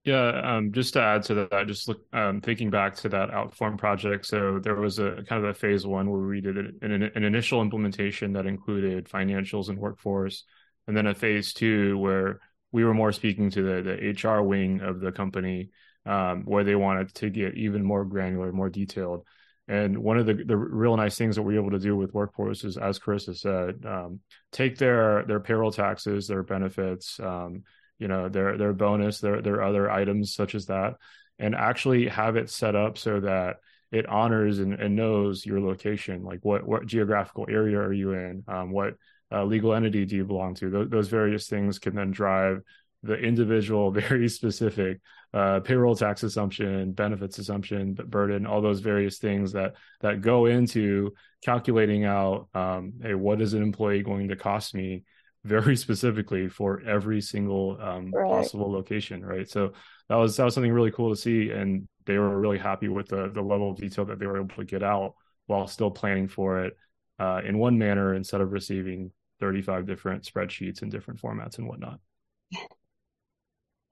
Yeah, 0.04 0.56
um, 0.56 0.72
just 0.72 0.94
to 0.94 1.02
add 1.02 1.24
to 1.24 1.34
that, 1.34 1.66
just 1.66 1.88
look, 1.88 2.00
um, 2.12 2.40
thinking 2.40 2.70
back 2.70 2.94
to 2.96 3.08
that 3.10 3.30
Outform 3.30 3.76
project. 3.76 4.24
So 4.26 4.58
there 4.58 4.76
was 4.76 4.98
a 4.98 5.22
kind 5.28 5.44
of 5.44 5.50
a 5.50 5.54
phase 5.54 5.86
one 5.86 6.08
where 6.10 6.22
we 6.22 6.40
did 6.40 6.56
an, 6.56 7.02
an, 7.14 7.24
initial 7.24 7.60
implementation 7.60 8.32
that 8.32 8.46
included 8.46 9.08
financials 9.08 9.68
and 9.68 9.78
workforce, 9.78 10.44
and 10.86 10.96
then 10.96 11.06
a 11.06 11.14
phase 11.14 11.52
two 11.52 11.98
where 11.98 12.40
we 12.72 12.84
were 12.84 12.94
more 12.94 13.12
speaking 13.12 13.50
to 13.50 13.62
the 13.62 13.82
the 13.82 14.28
HR 14.28 14.42
wing 14.42 14.80
of 14.80 15.00
the 15.00 15.12
company, 15.12 15.70
um, 16.06 16.44
where 16.44 16.64
they 16.64 16.76
wanted 16.76 17.12
to 17.16 17.28
get 17.28 17.56
even 17.56 17.84
more 17.84 18.04
granular, 18.04 18.52
more 18.52 18.70
detailed. 18.70 19.26
And 19.66 19.98
one 19.98 20.16
of 20.16 20.24
the, 20.24 20.32
the 20.32 20.56
real 20.56 20.96
nice 20.96 21.18
things 21.18 21.36
that 21.36 21.42
we're 21.42 21.60
able 21.60 21.72
to 21.72 21.78
do 21.78 21.94
with 21.94 22.14
workforce 22.14 22.64
is, 22.64 22.78
as 22.78 22.98
Carissa 22.98 23.36
said, 23.36 23.84
um, 23.84 24.20
take 24.52 24.78
their 24.78 25.24
their 25.26 25.40
payroll 25.40 25.72
taxes, 25.72 26.26
their 26.28 26.42
benefits, 26.42 27.20
um, 27.20 27.64
you 27.98 28.08
know 28.08 28.28
their 28.28 28.56
their 28.56 28.72
bonus 28.72 29.20
their 29.20 29.42
their 29.42 29.62
other 29.62 29.90
items 29.90 30.34
such 30.34 30.54
as 30.54 30.66
that 30.66 30.94
and 31.38 31.54
actually 31.54 32.08
have 32.08 32.36
it 32.36 32.50
set 32.50 32.74
up 32.74 32.98
so 32.98 33.20
that 33.20 33.56
it 33.90 34.06
honors 34.06 34.58
and, 34.58 34.74
and 34.74 34.96
knows 34.96 35.46
your 35.46 35.60
location. 35.60 36.24
Like 36.24 36.40
what 36.44 36.66
what 36.66 36.86
geographical 36.86 37.46
area 37.48 37.78
are 37.78 37.92
you 37.92 38.12
in? 38.12 38.44
Um, 38.48 38.70
what 38.70 38.94
uh, 39.32 39.44
legal 39.44 39.74
entity 39.74 40.04
do 40.04 40.16
you 40.16 40.24
belong 40.24 40.54
to? 40.56 40.70
Those, 40.70 40.88
those 40.90 41.08
various 41.08 41.48
things 41.48 41.78
can 41.78 41.94
then 41.94 42.10
drive 42.10 42.62
the 43.02 43.14
individual 43.14 43.90
very 43.92 44.28
specific 44.28 45.00
uh, 45.32 45.60
payroll 45.60 45.94
tax 45.94 46.22
assumption 46.22 46.92
benefits 46.92 47.38
assumption 47.38 47.94
burden 47.94 48.46
all 48.46 48.62
those 48.62 48.80
various 48.80 49.18
things 49.18 49.52
that 49.52 49.74
that 50.00 50.22
go 50.22 50.46
into 50.46 51.12
calculating 51.44 52.04
out 52.04 52.48
um, 52.54 52.94
hey 53.02 53.14
what 53.14 53.40
is 53.40 53.52
an 53.52 53.62
employee 53.62 54.02
going 54.02 54.28
to 54.28 54.36
cost 54.36 54.74
me 54.74 55.04
very 55.44 55.76
specifically 55.84 56.48
for 56.48 56.80
every 56.86 57.20
single 57.20 57.78
um, 57.80 58.10
right. 58.12 58.28
possible 58.28 58.70
location, 58.70 59.24
right? 59.24 59.48
So 59.48 59.72
that 60.08 60.16
was 60.16 60.36
that 60.36 60.44
was 60.44 60.54
something 60.54 60.72
really 60.72 60.90
cool 60.90 61.10
to 61.10 61.20
see, 61.20 61.50
and 61.50 61.88
they 62.06 62.18
were 62.18 62.38
really 62.38 62.58
happy 62.58 62.88
with 62.88 63.08
the 63.08 63.30
the 63.32 63.42
level 63.42 63.70
of 63.70 63.76
detail 63.76 64.04
that 64.06 64.18
they 64.18 64.26
were 64.26 64.38
able 64.38 64.54
to 64.56 64.64
get 64.64 64.82
out 64.82 65.14
while 65.46 65.66
still 65.66 65.90
planning 65.90 66.28
for 66.28 66.64
it 66.64 66.76
uh, 67.18 67.40
in 67.44 67.58
one 67.58 67.78
manner 67.78 68.14
instead 68.14 68.40
of 68.40 68.52
receiving 68.52 69.10
35 69.40 69.86
different 69.86 70.24
spreadsheets 70.24 70.82
in 70.82 70.88
different 70.88 71.20
formats 71.20 71.58
and 71.58 71.66
whatnot. 71.66 72.00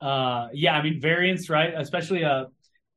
Uh, 0.00 0.48
yeah, 0.52 0.76
I 0.76 0.82
mean 0.82 1.00
variance, 1.00 1.48
right? 1.48 1.72
Especially 1.74 2.24
uh, 2.24 2.46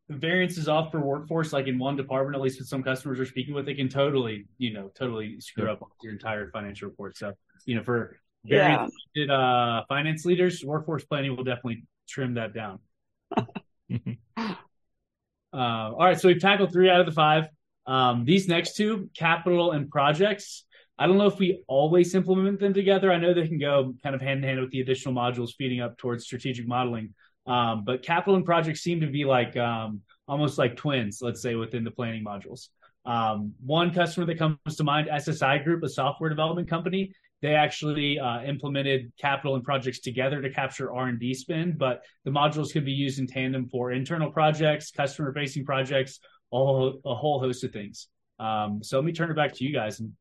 variance 0.09 0.57
is 0.57 0.67
off 0.67 0.91
for 0.91 0.99
workforce, 0.99 1.53
like 1.53 1.67
in 1.67 1.77
one 1.77 1.95
department, 1.95 2.35
at 2.35 2.41
least 2.41 2.59
with 2.59 2.67
some 2.67 2.83
customers 2.83 3.19
are 3.19 3.25
speaking 3.25 3.53
with, 3.53 3.65
they 3.65 3.75
can 3.75 3.89
totally, 3.89 4.45
you 4.57 4.73
know, 4.73 4.91
totally 4.95 5.39
screw 5.39 5.65
yeah. 5.65 5.73
up 5.73 5.81
your 6.01 6.11
entire 6.11 6.49
financial 6.51 6.89
report. 6.89 7.17
So, 7.17 7.33
you 7.65 7.75
know, 7.75 7.83
for 7.83 8.17
very 8.45 8.87
yeah. 9.15 9.33
uh, 9.33 9.85
finance 9.87 10.25
leaders, 10.25 10.63
workforce 10.63 11.03
planning 11.03 11.35
will 11.35 11.43
definitely 11.43 11.83
trim 12.07 12.35
that 12.35 12.53
down. 12.53 12.79
uh, 13.37 13.45
all 15.53 15.97
right, 15.97 16.19
so 16.19 16.27
we've 16.27 16.41
tackled 16.41 16.71
three 16.71 16.89
out 16.89 16.99
of 16.99 17.05
the 17.05 17.11
five. 17.11 17.45
Um, 17.85 18.25
these 18.25 18.47
next 18.47 18.75
two, 18.75 19.09
capital 19.15 19.71
and 19.71 19.89
projects, 19.89 20.65
I 20.99 21.07
don't 21.07 21.17
know 21.17 21.27
if 21.27 21.39
we 21.39 21.63
always 21.67 22.13
implement 22.13 22.59
them 22.59 22.73
together. 22.73 23.11
I 23.11 23.17
know 23.17 23.33
they 23.33 23.47
can 23.47 23.57
go 23.57 23.95
kind 24.03 24.13
of 24.13 24.21
hand 24.21 24.39
in 24.39 24.43
hand 24.43 24.59
with 24.59 24.71
the 24.71 24.81
additional 24.81 25.15
modules 25.15 25.51
feeding 25.57 25.79
up 25.79 25.97
towards 25.97 26.25
strategic 26.25 26.67
modeling. 26.67 27.13
Um, 27.47 27.83
but 27.85 28.03
capital 28.03 28.35
and 28.35 28.45
projects 28.45 28.81
seem 28.81 28.99
to 28.99 29.07
be 29.07 29.23
like 29.23 29.55
um, 29.55 30.01
almost 30.27 30.57
like 30.57 30.75
twins, 30.75 31.19
let's 31.21 31.41
say, 31.41 31.55
within 31.55 31.85
the 31.85 31.91
planning 31.91 32.23
modules. 32.23 32.67
Um, 33.05 33.53
one 33.65 33.93
customer 33.93 34.25
that 34.27 34.37
comes 34.37 34.57
to 34.75 34.83
mind, 34.83 35.07
SSI 35.07 35.63
Group, 35.63 35.83
a 35.83 35.89
software 35.89 36.29
development 36.29 36.69
company, 36.69 37.13
they 37.41 37.55
actually 37.55 38.19
uh, 38.19 38.41
implemented 38.43 39.11
capital 39.19 39.55
and 39.55 39.63
projects 39.63 39.99
together 39.99 40.41
to 40.41 40.49
capture 40.49 40.93
r&d 40.93 41.33
spend 41.33 41.77
but 41.77 42.03
the 42.25 42.31
modules 42.31 42.71
could 42.71 42.85
be 42.85 42.91
used 42.91 43.19
in 43.19 43.27
tandem 43.27 43.67
for 43.67 43.91
internal 43.91 44.31
projects 44.31 44.91
customer 44.91 45.33
facing 45.33 45.65
projects 45.65 46.19
all 46.51 46.99
a 47.05 47.15
whole 47.15 47.39
host 47.39 47.63
of 47.63 47.71
things 47.71 48.07
um, 48.39 48.81
so 48.81 48.97
let 48.97 49.05
me 49.05 49.11
turn 49.11 49.29
it 49.29 49.35
back 49.35 49.53
to 49.53 49.63
you 49.63 49.73
guys 49.73 49.99
and 49.99 50.13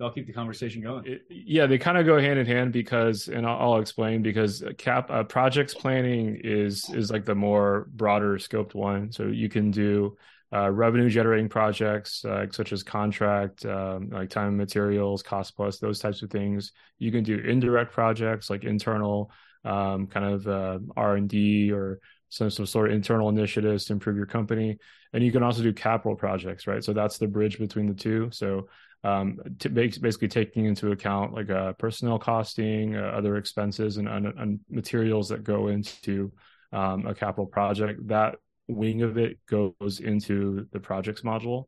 I'll 0.00 0.12
keep 0.12 0.26
the 0.26 0.32
conversation 0.32 0.82
going. 0.82 1.06
It, 1.06 1.22
yeah, 1.28 1.66
they 1.66 1.76
kind 1.76 1.98
of 1.98 2.06
go 2.06 2.20
hand 2.20 2.38
in 2.38 2.46
hand 2.46 2.72
because, 2.72 3.28
and 3.28 3.44
I'll, 3.44 3.72
I'll 3.72 3.80
explain 3.80 4.22
because 4.22 4.62
cap 4.76 5.10
uh, 5.10 5.24
projects 5.24 5.74
planning 5.74 6.40
is 6.44 6.88
is 6.90 7.10
like 7.10 7.24
the 7.24 7.34
more 7.34 7.88
broader 7.94 8.36
scoped 8.36 8.74
one. 8.74 9.10
So 9.10 9.24
you 9.24 9.48
can 9.48 9.70
do 9.70 10.16
uh, 10.52 10.70
revenue 10.70 11.10
generating 11.10 11.48
projects 11.48 12.24
uh, 12.24 12.46
such 12.50 12.72
as 12.72 12.82
contract, 12.82 13.66
um, 13.66 14.08
like 14.10 14.30
time 14.30 14.48
and 14.48 14.56
materials, 14.56 15.22
cost 15.22 15.56
plus, 15.56 15.78
those 15.78 15.98
types 15.98 16.22
of 16.22 16.30
things. 16.30 16.72
You 16.98 17.12
can 17.12 17.22
do 17.22 17.38
indirect 17.38 17.92
projects 17.92 18.48
like 18.48 18.64
internal 18.64 19.30
um, 19.64 20.06
kind 20.06 20.26
of 20.26 20.48
uh, 20.48 20.78
R 20.96 21.16
and 21.16 21.28
D 21.28 21.70
or 21.72 22.00
some 22.30 22.50
some 22.50 22.66
sort 22.66 22.88
of 22.88 22.94
internal 22.94 23.28
initiatives 23.28 23.86
to 23.86 23.92
improve 23.92 24.16
your 24.16 24.26
company. 24.26 24.78
And 25.12 25.22
you 25.22 25.32
can 25.32 25.42
also 25.42 25.62
do 25.62 25.72
capital 25.72 26.16
projects, 26.16 26.66
right? 26.66 26.82
So 26.82 26.92
that's 26.92 27.18
the 27.18 27.26
bridge 27.26 27.58
between 27.58 27.86
the 27.86 27.94
two. 27.94 28.30
So 28.32 28.68
um, 29.04 29.38
to 29.60 29.68
basically 29.68 30.28
taking 30.28 30.64
into 30.64 30.90
account 30.92 31.32
like 31.32 31.50
uh, 31.50 31.72
personnel 31.74 32.18
costing, 32.18 32.96
uh, 32.96 33.12
other 33.16 33.36
expenses, 33.36 33.96
and, 33.96 34.08
and, 34.08 34.26
and, 34.26 34.60
materials 34.68 35.28
that 35.28 35.44
go 35.44 35.68
into 35.68 36.32
um, 36.72 37.06
a 37.06 37.14
capital 37.14 37.46
project. 37.46 38.06
That 38.08 38.36
wing 38.68 39.02
of 39.02 39.18
it 39.18 39.38
goes 39.46 40.00
into 40.00 40.66
the 40.72 40.80
projects 40.80 41.22
module. 41.22 41.64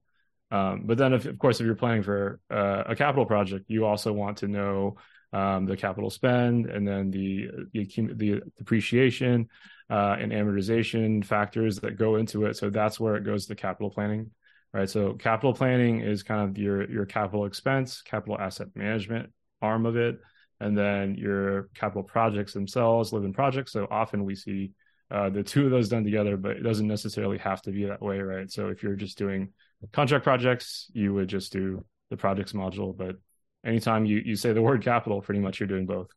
Um, 0.52 0.82
but 0.84 0.98
then, 0.98 1.12
if, 1.12 1.26
of 1.26 1.38
course, 1.38 1.60
if 1.60 1.66
you're 1.66 1.76
planning 1.76 2.02
for 2.02 2.40
uh, 2.50 2.82
a 2.86 2.96
capital 2.96 3.24
project, 3.24 3.66
you 3.68 3.86
also 3.86 4.12
want 4.12 4.38
to 4.38 4.48
know 4.48 4.96
um, 5.32 5.64
the 5.66 5.76
capital 5.76 6.10
spend 6.10 6.66
and 6.66 6.86
then 6.86 7.10
the 7.10 7.48
the, 7.72 7.84
the 8.14 8.42
depreciation, 8.58 9.48
uh, 9.88 10.16
and 10.18 10.32
amortization 10.32 11.24
factors 11.24 11.80
that 11.80 11.96
go 11.96 12.16
into 12.16 12.46
it. 12.46 12.56
So 12.56 12.68
that's 12.68 12.98
where 12.98 13.16
it 13.16 13.24
goes 13.24 13.46
to 13.46 13.54
capital 13.54 13.90
planning, 13.90 14.30
right? 14.72 14.90
So 14.90 15.14
capital 15.14 15.54
planning 15.54 16.00
is 16.00 16.24
kind 16.24 16.48
of 16.48 16.58
your 16.58 16.90
your 16.90 17.06
capital 17.06 17.44
expense, 17.44 18.02
capital 18.02 18.38
asset 18.38 18.68
management 18.74 19.30
arm 19.62 19.86
of 19.86 19.96
it, 19.96 20.18
and 20.58 20.76
then 20.76 21.14
your 21.14 21.68
capital 21.74 22.02
projects 22.02 22.52
themselves, 22.52 23.12
live 23.12 23.24
in 23.24 23.32
projects. 23.32 23.72
So 23.72 23.86
often 23.88 24.24
we 24.24 24.34
see 24.34 24.72
uh, 25.11 25.29
the 25.29 25.42
two 25.42 25.64
of 25.64 25.70
those 25.70 25.88
done 25.88 26.05
together, 26.05 26.37
but 26.37 26.53
it 26.53 26.62
doesn't 26.62 26.87
necessarily 26.87 27.38
have 27.38 27.61
to 27.62 27.73
be 27.73 27.85
that 27.87 28.01
way, 28.01 28.20
right? 28.20 28.51
So 28.51 28.68
if 28.68 28.83
you're 28.83 28.94
just 28.94 29.18
doing 29.18 29.53
contract 29.92 30.25
projects, 30.25 30.90
you 30.92 31.12
would 31.14 31.29
just 31.29 31.53
do 31.53 31.85
the 32.11 32.16
projects 32.16 32.53
module. 32.53 32.96
But 32.96 33.16
anytime 33.64 34.05
you 34.05 34.18
you 34.25 34.37
say 34.37 34.53
the 34.53 34.62
word 34.62 34.83
capital, 34.83 35.20
pretty 35.20 35.40
much 35.40 35.59
you're 35.59 35.66
doing 35.66 35.87
both. 35.87 36.09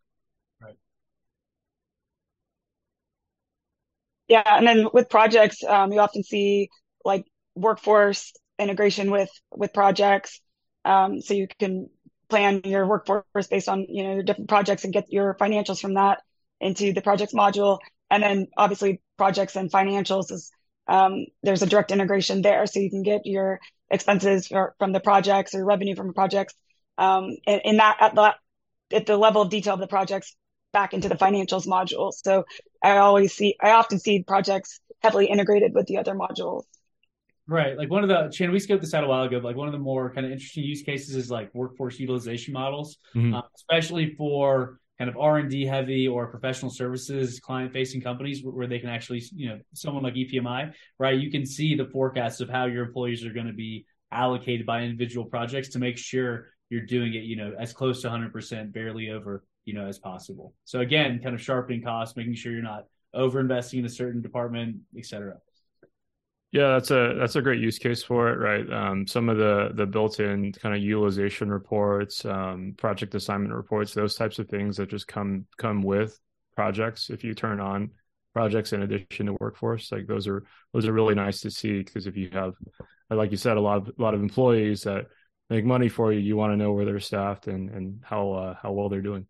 Right. 0.61 0.75
Yeah, 4.27 4.43
and 4.45 4.67
then 4.67 4.87
with 4.93 5.09
projects, 5.09 5.63
um, 5.63 5.91
you 5.91 5.99
often 5.99 6.23
see 6.23 6.69
like 7.03 7.25
workforce 7.55 8.31
integration 8.59 9.09
with 9.09 9.29
with 9.51 9.73
projects, 9.73 10.39
um, 10.85 11.19
so 11.19 11.33
you 11.33 11.47
can 11.59 11.89
plan 12.29 12.61
your 12.63 12.85
workforce 12.85 13.47
based 13.49 13.69
on 13.69 13.87
you 13.89 14.03
know 14.03 14.13
your 14.13 14.23
different 14.23 14.49
projects 14.49 14.83
and 14.83 14.93
get 14.93 15.11
your 15.11 15.35
financials 15.35 15.79
from 15.79 15.95
that 15.95 16.21
into 16.61 16.93
the 16.93 17.01
projects 17.01 17.33
module 17.33 17.79
and 18.13 18.21
then 18.21 18.47
obviously 18.55 19.01
projects 19.17 19.55
and 19.55 19.71
financials 19.71 20.31
is 20.31 20.51
um, 20.87 21.25
there's 21.41 21.63
a 21.63 21.65
direct 21.65 21.91
integration 21.91 22.43
there. 22.43 22.67
So 22.67 22.79
you 22.79 22.91
can 22.91 23.01
get 23.01 23.25
your 23.25 23.59
expenses 23.89 24.47
for, 24.47 24.75
from 24.77 24.91
the 24.91 24.99
projects 24.99 25.55
or 25.55 25.65
revenue 25.65 25.95
from 25.95 26.07
the 26.07 26.13
projects 26.13 26.53
um, 26.99 27.35
in, 27.47 27.59
in 27.65 27.77
that 27.77 27.97
at 27.99 28.13
the, 28.13 28.35
at 28.95 29.05
the 29.07 29.17
level 29.17 29.41
of 29.41 29.49
detail 29.49 29.73
of 29.73 29.79
the 29.79 29.87
projects 29.87 30.35
back 30.73 30.93
into 30.93 31.09
the 31.09 31.15
financials 31.15 31.65
module. 31.65 32.13
So 32.13 32.45
I 32.83 32.97
always 32.97 33.33
see, 33.33 33.55
I 33.59 33.71
often 33.71 33.97
see 33.97 34.23
projects 34.23 34.79
heavily 35.01 35.25
integrated 35.25 35.73
with 35.73 35.87
the 35.87 35.97
other 35.97 36.13
modules. 36.13 36.65
Right. 37.47 37.75
Like 37.75 37.89
one 37.89 38.03
of 38.03 38.09
the, 38.09 38.29
Chan, 38.29 38.51
we 38.51 38.59
scoped 38.59 38.81
this 38.81 38.93
out 38.93 39.03
a 39.03 39.07
while 39.07 39.23
ago, 39.23 39.37
like 39.37 39.55
one 39.55 39.67
of 39.67 39.73
the 39.73 39.79
more 39.79 40.13
kind 40.13 40.25
of 40.25 40.31
interesting 40.31 40.63
use 40.63 40.83
cases 40.83 41.15
is 41.15 41.31
like 41.31 41.49
workforce 41.55 41.99
utilization 41.99 42.53
models, 42.53 42.97
mm-hmm. 43.15 43.33
uh, 43.33 43.41
especially 43.55 44.13
for 44.15 44.79
kind 44.97 45.09
of 45.09 45.17
r&d 45.17 45.65
heavy 45.65 46.07
or 46.07 46.27
professional 46.27 46.71
services 46.71 47.39
client 47.39 47.73
facing 47.73 48.01
companies 48.01 48.41
where 48.43 48.67
they 48.67 48.79
can 48.79 48.89
actually 48.89 49.23
you 49.33 49.49
know 49.49 49.59
someone 49.73 50.03
like 50.03 50.13
epmi 50.13 50.71
right? 50.99 51.19
You 51.19 51.31
can 51.31 51.45
see 51.45 51.75
the 51.75 51.85
forecasts 51.85 52.41
of 52.41 52.49
how 52.49 52.65
your 52.65 52.85
employees 52.85 53.25
are 53.25 53.33
going 53.33 53.47
to 53.47 53.53
be 53.53 53.85
allocated 54.11 54.65
by 54.65 54.81
individual 54.81 55.25
projects 55.25 55.69
to 55.69 55.79
make 55.79 55.97
sure 55.97 56.47
you're 56.69 56.85
doing 56.85 57.13
it 57.13 57.23
you 57.23 57.35
know 57.35 57.53
as 57.59 57.73
close 57.73 58.01
to 58.01 58.09
100% 58.09 58.71
barely 58.73 59.09
over 59.09 59.43
you 59.65 59.73
know 59.73 59.85
as 59.87 59.97
possible. 59.99 60.53
So 60.65 60.81
again 60.81 61.19
kind 61.23 61.35
of 61.35 61.41
sharpening 61.41 61.81
costs 61.81 62.15
making 62.15 62.35
sure 62.35 62.51
you're 62.51 62.61
not 62.61 62.85
over 63.13 63.39
investing 63.39 63.79
in 63.79 63.85
a 63.85 63.89
certain 63.89 64.21
department 64.21 64.77
et 64.97 65.05
cetera 65.05 65.37
yeah, 66.53 66.73
that's 66.73 66.91
a 66.91 67.15
that's 67.17 67.35
a 67.35 67.41
great 67.41 67.59
use 67.59 67.79
case 67.79 68.03
for 68.03 68.29
it, 68.29 68.37
right? 68.37 68.71
Um, 68.71 69.07
some 69.07 69.27
of 69.27 69.37
the 69.37 69.71
the 69.73 69.87
built-in 69.87 70.51
kind 70.53 70.75
of 70.75 70.83
utilization 70.83 71.49
reports, 71.49 72.23
um, 72.25 72.75
project 72.77 73.15
assignment 73.15 73.55
reports, 73.55 73.95
those 73.95 74.15
types 74.15 74.37
of 74.37 74.47
things 74.49 74.77
that 74.77 74.87
just 74.87 75.07
come 75.07 75.47
come 75.57 75.81
with 75.81 76.19
projects. 76.55 77.09
If 77.09 77.23
you 77.23 77.33
turn 77.33 77.59
on 77.59 77.89
projects 78.35 78.71
in 78.71 78.83
addition 78.83 79.25
to 79.25 79.37
workforce, 79.39 79.91
like 79.91 80.05
those 80.05 80.27
are 80.27 80.43
those 80.73 80.87
are 80.87 80.93
really 80.93 81.15
nice 81.15 81.41
to 81.41 81.49
see 81.49 81.79
because 81.79 82.05
if 82.05 82.15
you 82.15 82.29
have, 82.33 82.53
like 83.09 83.31
you 83.31 83.37
said, 83.37 83.57
a 83.57 83.61
lot 83.61 83.77
of 83.77 83.87
a 83.87 84.01
lot 84.01 84.13
of 84.13 84.21
employees 84.21 84.83
that 84.83 85.07
make 85.49 85.65
money 85.65 85.89
for 85.89 86.13
you, 86.13 86.19
you 86.19 86.37
want 86.37 86.53
to 86.53 86.57
know 86.57 86.71
where 86.71 86.85
they're 86.85 86.99
staffed 86.99 87.47
and 87.47 87.71
and 87.71 88.03
how 88.03 88.31
uh, 88.31 88.55
how 88.61 88.71
well 88.71 88.89
they're 88.89 89.01
doing. 89.01 89.25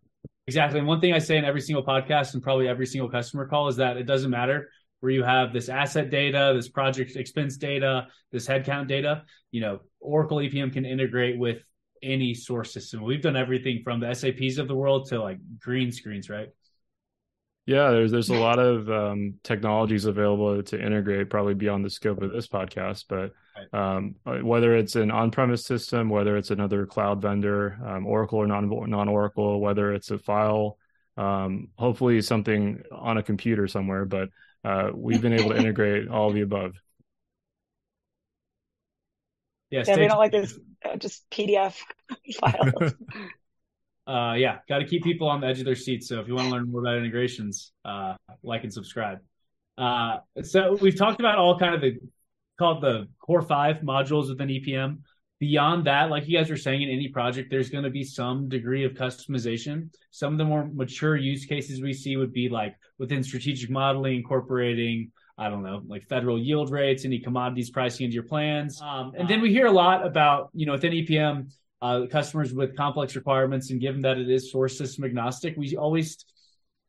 Exactly. 0.48 0.80
And 0.80 0.88
one 0.90 1.00
thing 1.00 1.14
I 1.14 1.20
say 1.20 1.38
in 1.38 1.46
every 1.46 1.62
single 1.62 1.86
podcast 1.86 2.34
and 2.34 2.44
probably 2.44 2.68
every 2.68 2.86
single 2.86 3.10
customer 3.10 3.48
call 3.48 3.70
is 3.70 3.78
that 3.78 3.96
it 3.96 4.04
doesn't 4.04 4.30
matter 4.30 4.68
where 5.04 5.12
you 5.12 5.22
have 5.22 5.52
this 5.52 5.68
asset 5.68 6.10
data, 6.10 6.54
this 6.56 6.70
project 6.70 7.18
expense 7.18 7.58
data, 7.58 8.08
this 8.32 8.48
headcount 8.48 8.88
data, 8.88 9.24
you 9.52 9.60
know, 9.60 9.82
Oracle 10.00 10.38
EPM 10.38 10.72
can 10.72 10.86
integrate 10.86 11.38
with 11.38 11.62
any 12.02 12.34
source 12.34 12.72
system. 12.72 13.04
We've 13.04 13.22
done 13.22 13.36
everything 13.36 13.82
from 13.84 14.00
the 14.00 14.14
SAPs 14.14 14.60
of 14.60 14.70
the 14.70 14.76
world 14.76 15.10
to 15.10 15.22
like 15.22 15.40
green 15.60 15.92
screens, 15.92 16.30
right? 16.30 16.48
Yeah, 17.66 17.92
there's 17.92 18.12
there's 18.12 18.30
a 18.30 18.36
lot 18.36 18.60
of 18.60 18.90
um, 18.90 19.34
technologies 19.44 20.06
available 20.06 20.64
to 20.64 20.82
integrate, 20.82 21.30
probably 21.30 21.54
beyond 21.54 21.84
the 21.84 21.90
scope 21.90 22.22
of 22.22 22.32
this 22.32 22.48
podcast. 22.48 23.04
But 23.10 23.34
um, 23.78 24.16
whether 24.24 24.74
it's 24.74 24.96
an 24.96 25.12
on-premise 25.12 25.66
system, 25.66 26.10
whether 26.10 26.38
it's 26.38 26.52
another 26.52 26.86
cloud 26.86 27.22
vendor, 27.22 27.78
um, 27.86 28.08
Oracle 28.08 28.40
or 28.40 28.48
non 28.48 28.70
non 28.90 29.10
Oracle, 29.10 29.60
whether 29.60 29.94
it's 29.94 30.12
a 30.12 30.18
file, 30.18 30.78
um, 31.18 31.68
hopefully 31.78 32.22
something 32.22 32.82
on 32.90 33.18
a 33.18 33.24
computer 33.24 33.68
somewhere. 33.68 34.06
But 34.06 34.30
uh, 34.64 34.90
we've 34.94 35.22
been 35.22 35.34
able 35.34 35.50
to 35.50 35.58
integrate 35.58 36.08
all 36.08 36.32
the 36.32 36.42
above. 36.42 36.74
Yeah, 39.70 39.84
yeah 39.88 39.98
we 39.98 40.08
don't 40.08 40.18
like 40.18 40.32
this 40.32 40.58
uh, 40.86 40.96
just 40.98 41.30
PDF 41.32 41.76
files. 42.40 42.94
uh, 44.08 44.34
yeah, 44.38 44.60
got 44.70 44.80
to 44.80 44.86
keep 44.86 45.04
people 45.04 45.28
on 45.28 45.42
the 45.42 45.48
edge 45.48 45.60
of 45.60 45.66
their 45.66 45.76
seats. 45.76 46.08
So 46.08 46.20
if 46.20 46.28
you 46.28 46.36
want 46.36 46.50
to 46.50 46.54
learn 46.54 46.72
more 46.72 46.82
about 46.82 46.98
integrations, 46.98 47.72
uh, 47.84 48.16
like 48.44 48.64
and 48.64 48.72
subscribe. 48.72 49.20
Uh, 49.78 50.18
so 50.44 50.78
we've 50.80 50.98
talked 50.98 51.20
about 51.20 51.38
all 51.40 51.58
kind 51.58 51.74
of 51.74 51.82
the 51.82 51.98
called 52.60 52.82
the 52.82 53.08
core 53.20 53.42
five 53.42 53.78
modules 53.78 54.30
within 54.30 54.48
EPM. 54.48 55.00
Beyond 55.44 55.88
that, 55.88 56.10
like 56.10 56.26
you 56.26 56.38
guys 56.38 56.50
were 56.50 56.56
saying, 56.56 56.84
in 56.84 56.90
any 56.90 57.10
project, 57.10 57.52
there's 57.52 57.70
going 57.70 57.84
to 57.84 57.90
be 57.90 58.06
some 58.06 58.48
degree 58.48 58.86
of 58.86 58.94
customization. 58.94 59.90
Some 60.10 60.32
of 60.32 60.38
the 60.38 60.46
more 60.46 60.70
mature 60.74 61.18
use 61.18 61.44
cases 61.44 61.82
we 61.82 61.92
see 61.92 62.16
would 62.16 62.32
be 62.32 62.48
like 62.48 62.78
within 62.98 63.22
strategic 63.22 63.70
modeling, 63.70 64.16
incorporating, 64.16 65.12
I 65.38 65.50
don't 65.50 65.62
know, 65.62 65.82
like 65.86 66.06
federal 66.06 66.40
yield 66.40 66.72
rates, 66.72 67.04
any 67.04 67.20
commodities 67.20 67.72
pricing 67.72 68.06
into 68.06 68.14
your 68.14 68.24
plans. 68.24 68.82
Um, 68.82 69.12
and 69.18 69.28
then 69.28 69.42
we 69.42 69.52
hear 69.52 69.66
a 69.66 69.72
lot 69.72 70.08
about, 70.08 70.50
you 70.54 70.66
know, 70.66 70.72
within 70.72 70.94
EPM, 70.94 71.52
uh, 71.82 72.06
customers 72.10 72.54
with 72.54 72.78
complex 72.78 73.14
requirements. 73.18 73.70
And 73.70 73.82
given 73.82 74.00
that 74.04 74.18
it 74.18 74.30
is 74.30 74.50
source 74.50 74.78
system 74.78 75.04
agnostic, 75.04 75.58
we 75.58 75.76
always 75.76 76.24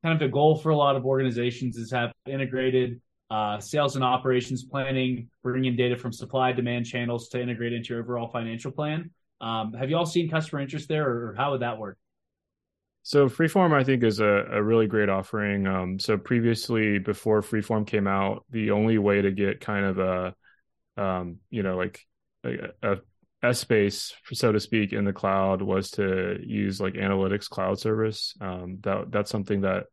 kind 0.05 0.12
of 0.12 0.21
the 0.21 0.33
goal 0.33 0.59
for 0.59 0.71
a 0.71 0.77
lot 0.77 0.95
of 0.95 1.05
organizations 1.05 1.77
is 1.77 1.90
have 1.90 2.12
integrated 2.25 3.01
uh, 3.35 3.59
sales 3.59 3.97
and 3.97 4.05
operations 4.05 4.62
planning, 4.62 5.29
bringing 5.42 5.64
in 5.64 5.77
data 5.77 5.97
from 5.97 6.12
supply 6.12 6.53
demand 6.53 6.87
channels 6.87 7.29
to 7.29 7.42
integrate 7.42 7.73
into 7.73 7.92
your 7.92 8.03
overall 8.03 8.29
financial 8.29 8.70
plan. 8.70 9.11
Um, 9.40 9.73
have 9.73 9.90
you 9.90 9.97
all 9.97 10.07
seen 10.07 10.31
customer 10.31 10.62
interest 10.62 10.88
there, 10.88 11.09
or 11.09 11.35
how 11.37 11.51
would 11.51 11.62
that 11.62 11.77
work? 11.77 11.99
So 13.03 13.29
Freeform, 13.29 13.73
I 13.73 13.83
think, 13.83 14.05
is 14.05 14.20
a, 14.20 14.47
a 14.53 14.62
really 14.62 14.87
great 14.87 15.09
offering. 15.09 15.66
Um, 15.66 15.99
so 15.99 16.16
previously, 16.16 17.01
before 17.01 17.42
Freeform 17.42 17.85
came 17.87 18.07
out, 18.07 18.44
the 18.51 18.70
only 18.70 18.99
way 18.99 19.20
to 19.20 19.33
get 19.33 19.61
kind 19.61 19.85
of 19.85 19.99
a, 19.99 20.35
um, 20.97 21.38
you 21.51 21.64
know, 21.64 21.77
like 21.77 22.01
a, 22.44 22.99
space, 23.53 24.14
so 24.33 24.53
to 24.53 24.61
speak, 24.61 24.92
in 24.92 25.05
the 25.05 25.12
cloud 25.12 25.61
was 25.61 25.90
to 25.90 26.38
use 26.40 26.81
like 26.81 26.94
analytics 26.94 27.49
cloud 27.49 27.79
service. 27.81 28.35
Um, 28.40 28.79
that 28.85 29.11
that's 29.11 29.31
something 29.31 29.62
that 29.62 29.85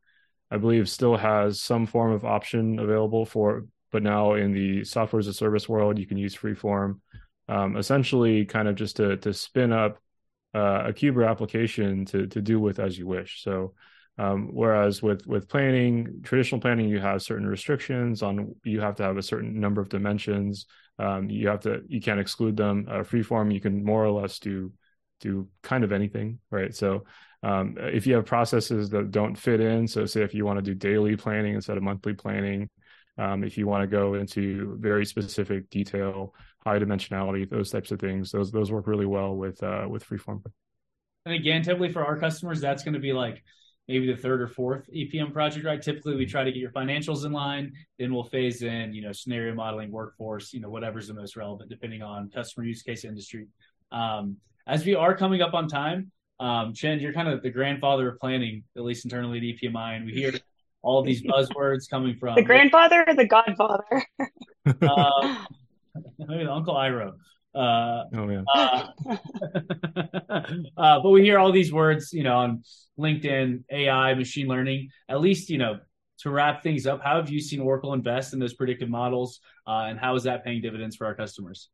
I 0.51 0.57
believe 0.57 0.89
still 0.89 1.15
has 1.15 1.61
some 1.61 1.85
form 1.85 2.11
of 2.11 2.25
option 2.25 2.77
available 2.79 3.25
for, 3.25 3.65
but 3.91 4.03
now 4.03 4.33
in 4.33 4.51
the 4.51 4.83
software 4.83 5.19
as 5.21 5.27
a 5.27 5.33
service 5.33 5.69
world, 5.69 5.97
you 5.97 6.05
can 6.05 6.17
use 6.17 6.35
Freeform, 6.35 6.99
um, 7.47 7.77
essentially, 7.77 8.45
kind 8.45 8.67
of 8.67 8.75
just 8.75 8.97
to 8.97 9.17
to 9.17 9.33
spin 9.33 9.71
up 9.71 9.97
uh, 10.53 10.83
a 10.87 10.93
Kuber 10.93 11.27
application 11.27 12.05
to 12.05 12.27
to 12.27 12.41
do 12.41 12.59
with 12.59 12.79
as 12.79 12.97
you 12.97 13.07
wish. 13.07 13.41
So, 13.43 13.73
um, 14.17 14.49
whereas 14.53 15.01
with 15.01 15.25
with 15.25 15.47
planning, 15.47 16.21
traditional 16.23 16.59
planning, 16.59 16.89
you 16.89 16.99
have 16.99 17.21
certain 17.21 17.47
restrictions 17.47 18.21
on 18.21 18.53
you 18.63 18.81
have 18.81 18.95
to 18.95 19.03
have 19.03 19.17
a 19.17 19.23
certain 19.23 19.59
number 19.59 19.81
of 19.81 19.89
dimensions. 19.89 20.65
Um, 20.99 21.29
you 21.29 21.47
have 21.47 21.61
to 21.61 21.81
you 21.87 22.01
can't 22.01 22.19
exclude 22.19 22.57
them. 22.57 22.87
Uh, 22.89 22.99
Freeform, 22.99 23.53
you 23.53 23.61
can 23.61 23.83
more 23.83 24.03
or 24.05 24.11
less 24.11 24.39
do 24.39 24.73
do 25.21 25.47
kind 25.63 25.83
of 25.83 25.91
anything, 25.91 26.39
right? 26.49 26.75
So 26.75 27.05
um, 27.43 27.75
if 27.79 28.05
you 28.05 28.15
have 28.15 28.25
processes 28.25 28.89
that 28.91 29.11
don't 29.11 29.35
fit 29.35 29.59
in, 29.59 29.87
so 29.87 30.05
say 30.05 30.21
if 30.21 30.33
you 30.33 30.45
want 30.45 30.57
to 30.57 30.61
do 30.61 30.75
daily 30.75 31.15
planning 31.15 31.55
instead 31.55 31.77
of 31.77 31.83
monthly 31.83 32.13
planning, 32.13 32.69
um, 33.17 33.43
if 33.43 33.57
you 33.57 33.67
want 33.67 33.81
to 33.81 33.87
go 33.87 34.13
into 34.13 34.77
very 34.79 35.05
specific 35.05 35.69
detail, 35.69 36.33
high 36.65 36.79
dimensionality, 36.79 37.49
those 37.49 37.71
types 37.71 37.91
of 37.91 37.99
things, 37.99 38.31
those 38.31 38.51
those 38.51 38.71
work 38.71 38.87
really 38.87 39.05
well 39.05 39.35
with 39.35 39.61
uh, 39.63 39.85
with 39.89 40.07
Freeform. 40.07 40.43
And 41.25 41.35
again, 41.35 41.61
typically 41.61 41.91
for 41.91 42.05
our 42.05 42.17
customers, 42.19 42.61
that's 42.61 42.83
going 42.83 42.93
to 42.93 42.99
be 42.99 43.13
like 43.13 43.43
maybe 43.87 44.07
the 44.07 44.15
third 44.15 44.41
or 44.41 44.47
fourth 44.47 44.89
EPM 44.95 45.33
project, 45.33 45.65
right? 45.65 45.81
Typically, 45.81 46.15
we 46.15 46.25
try 46.25 46.43
to 46.43 46.51
get 46.51 46.59
your 46.59 46.71
financials 46.71 47.25
in 47.25 47.31
line, 47.31 47.73
then 47.99 48.13
we'll 48.13 48.23
phase 48.23 48.61
in, 48.61 48.93
you 48.93 49.01
know, 49.01 49.11
scenario 49.11 49.53
modeling, 49.53 49.91
workforce, 49.91 50.53
you 50.53 50.61
know, 50.61 50.69
whatever's 50.69 51.07
the 51.07 51.13
most 51.13 51.35
relevant, 51.35 51.69
depending 51.69 52.01
on 52.01 52.29
customer 52.29 52.65
use 52.65 52.81
case, 52.81 53.03
industry. 53.03 53.47
Um, 53.91 54.37
as 54.65 54.85
we 54.85 54.95
are 54.95 55.15
coming 55.15 55.41
up 55.41 55.53
on 55.53 55.67
time, 55.67 56.11
um, 56.41 56.73
Chen, 56.73 56.99
you're 56.99 57.13
kind 57.13 57.29
of 57.29 57.43
the 57.43 57.51
grandfather 57.51 58.09
of 58.09 58.19
planning, 58.19 58.63
at 58.75 58.83
least 58.83 59.05
internally 59.05 59.37
at 59.37 59.43
EPMI, 59.43 59.97
and 59.97 60.05
we 60.05 60.13
hear 60.13 60.33
all 60.81 61.03
these 61.03 61.21
buzzwords 61.27 61.87
coming 61.89 62.15
from 62.15 62.35
the 62.35 62.43
grandfather 62.43 63.05
or 63.07 63.13
the 63.13 63.27
godfather. 63.27 64.03
uh, 64.81 65.45
maybe 66.17 66.45
Uncle 66.47 66.73
Iroh. 66.73 67.13
Uh, 67.53 68.03
oh 68.15 68.29
yeah. 68.29 68.43
Uh, 68.55 68.87
uh, 70.77 70.99
but 71.01 71.09
we 71.09 71.21
hear 71.21 71.37
all 71.37 71.51
these 71.51 71.71
words, 71.71 72.11
you 72.11 72.23
know, 72.23 72.37
on 72.37 72.63
LinkedIn, 72.97 73.63
AI, 73.69 74.13
machine 74.15 74.47
learning. 74.47 74.89
At 75.09 75.21
least 75.21 75.49
you 75.49 75.59
know 75.59 75.79
to 76.19 76.29
wrap 76.29 76.63
things 76.63 76.87
up, 76.87 77.01
how 77.03 77.17
have 77.17 77.29
you 77.29 77.39
seen 77.39 77.59
Oracle 77.59 77.93
invest 77.93 78.33
in 78.33 78.39
those 78.39 78.53
predictive 78.53 78.89
models, 78.89 79.41
uh, 79.67 79.85
and 79.87 79.99
how 79.99 80.15
is 80.15 80.23
that 80.23 80.43
paying 80.43 80.61
dividends 80.61 80.95
for 80.95 81.05
our 81.05 81.15
customers? 81.15 81.69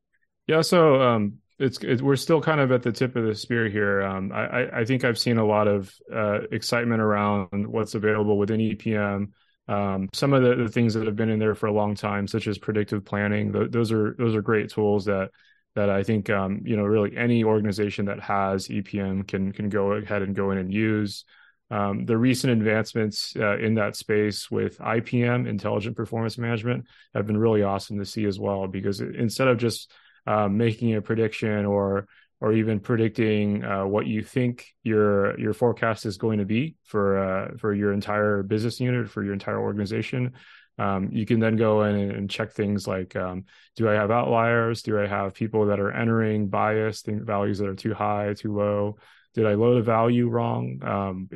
Yeah, 0.48 0.62
so 0.62 1.02
um, 1.02 1.40
it's 1.60 1.80
it, 1.84 2.02
we're 2.02 2.16
still 2.16 2.42
kind 2.42 2.60
of 2.60 2.72
at 2.72 2.84
the 2.84 2.92
tip 2.92 3.16
of 3.16 3.26
the 3.26 3.36
spear 3.36 3.68
here. 3.68 4.02
Um, 4.04 4.32
I, 4.32 4.68
I 4.80 4.86
think 4.86 5.04
I've 5.04 5.18
seen 5.18 5.38
a 5.38 5.46
lot 5.46 5.68
of 5.68 5.94
uh, 6.14 6.42
excitement 6.52 7.02
around 7.02 7.68
what's 7.68 7.96
available 7.96 8.38
within 8.38 8.60
EPM. 8.60 9.32
Um, 9.68 10.10
some 10.14 10.34
of 10.34 10.44
the, 10.44 10.56
the, 10.64 10.70
things 10.70 10.94
that 10.94 11.06
have 11.08 11.18
been 11.18 11.30
in 11.30 11.40
there 11.40 11.56
for 11.56 11.66
a 11.66 11.74
long 11.74 11.96
time, 11.96 12.26
such 12.28 12.48
as 12.48 12.58
predictive 12.58 13.04
planning, 13.04 13.52
th- 13.52 13.72
those 13.72 13.92
are 13.92 14.16
those 14.18 14.36
are 14.36 14.42
great 14.42 14.70
tools 14.70 15.06
that 15.06 15.32
that 15.76 15.90
I 15.90 16.04
think 16.04 16.30
um, 16.30 16.62
you 16.64 16.78
know 16.78 16.84
really 16.84 17.18
any 17.18 17.44
organization 17.44 18.06
that 18.06 18.20
has 18.20 18.68
EPM 18.68 19.28
can 19.28 19.52
can 19.52 19.70
go 19.70 19.94
ahead 19.94 20.22
and 20.22 20.36
go 20.36 20.52
in 20.52 20.58
and 20.58 20.74
use. 20.74 21.26
Um, 21.70 22.06
the 22.06 22.18
recent 22.18 22.54
advancements 22.54 23.36
uh, 23.36 23.58
in 23.58 23.74
that 23.74 23.98
space 23.98 24.50
with 24.50 24.78
IPM, 24.78 25.48
Intelligent 25.48 25.98
Performance 25.98 26.38
Management, 26.38 26.86
have 27.14 27.28
been 27.28 27.38
really 27.38 27.62
awesome 27.62 28.00
to 28.00 28.06
see 28.06 28.26
as 28.26 28.40
well. 28.40 28.68
Because 28.68 29.02
instead 29.02 29.50
of 29.50 29.58
just 29.58 29.92
uh, 30.28 30.48
making 30.48 30.96
a 30.96 31.02
prediction 31.02 31.66
or 31.66 32.08
or 32.40 32.54
even 32.54 32.80
predicting 32.80 33.64
uh, 33.64 33.86
what 33.86 34.06
you 34.06 34.22
think 34.22 34.68
your 34.84 35.40
your 35.40 35.54
forecast 35.54 36.06
is 36.06 36.18
going 36.18 36.38
to 36.40 36.46
be 36.46 36.76
for 36.84 37.18
uh, 37.18 37.58
for 37.58 37.74
your 37.74 37.94
entire 37.94 38.44
business 38.44 38.80
unit 38.80 39.10
for 39.10 39.24
your 39.24 39.34
entire 39.34 39.60
organization. 39.60 40.34
Um, 40.80 41.10
you 41.12 41.26
can 41.26 41.40
then 41.40 41.56
go 41.56 41.84
in 41.86 41.96
and 41.96 42.30
check 42.30 42.52
things 42.52 42.88
like 42.88 43.16
um, 43.16 43.46
do 43.76 43.90
I 43.90 43.94
have 43.94 44.12
outliers? 44.12 44.84
Do 44.84 45.02
I 45.02 45.08
have 45.08 45.34
people 45.34 45.66
that 45.68 45.80
are 45.80 45.92
entering 45.92 46.50
biased 46.50 47.08
values 47.08 47.58
that 47.58 47.68
are 47.68 47.76
too 47.76 47.96
high, 47.96 48.36
too 48.36 48.56
low? 48.56 48.98
Did 49.34 49.48
I 49.48 49.56
load 49.56 49.78
a 49.78 49.82
value 49.82 50.30
wrong? 50.30 50.80
Um, 50.84 51.30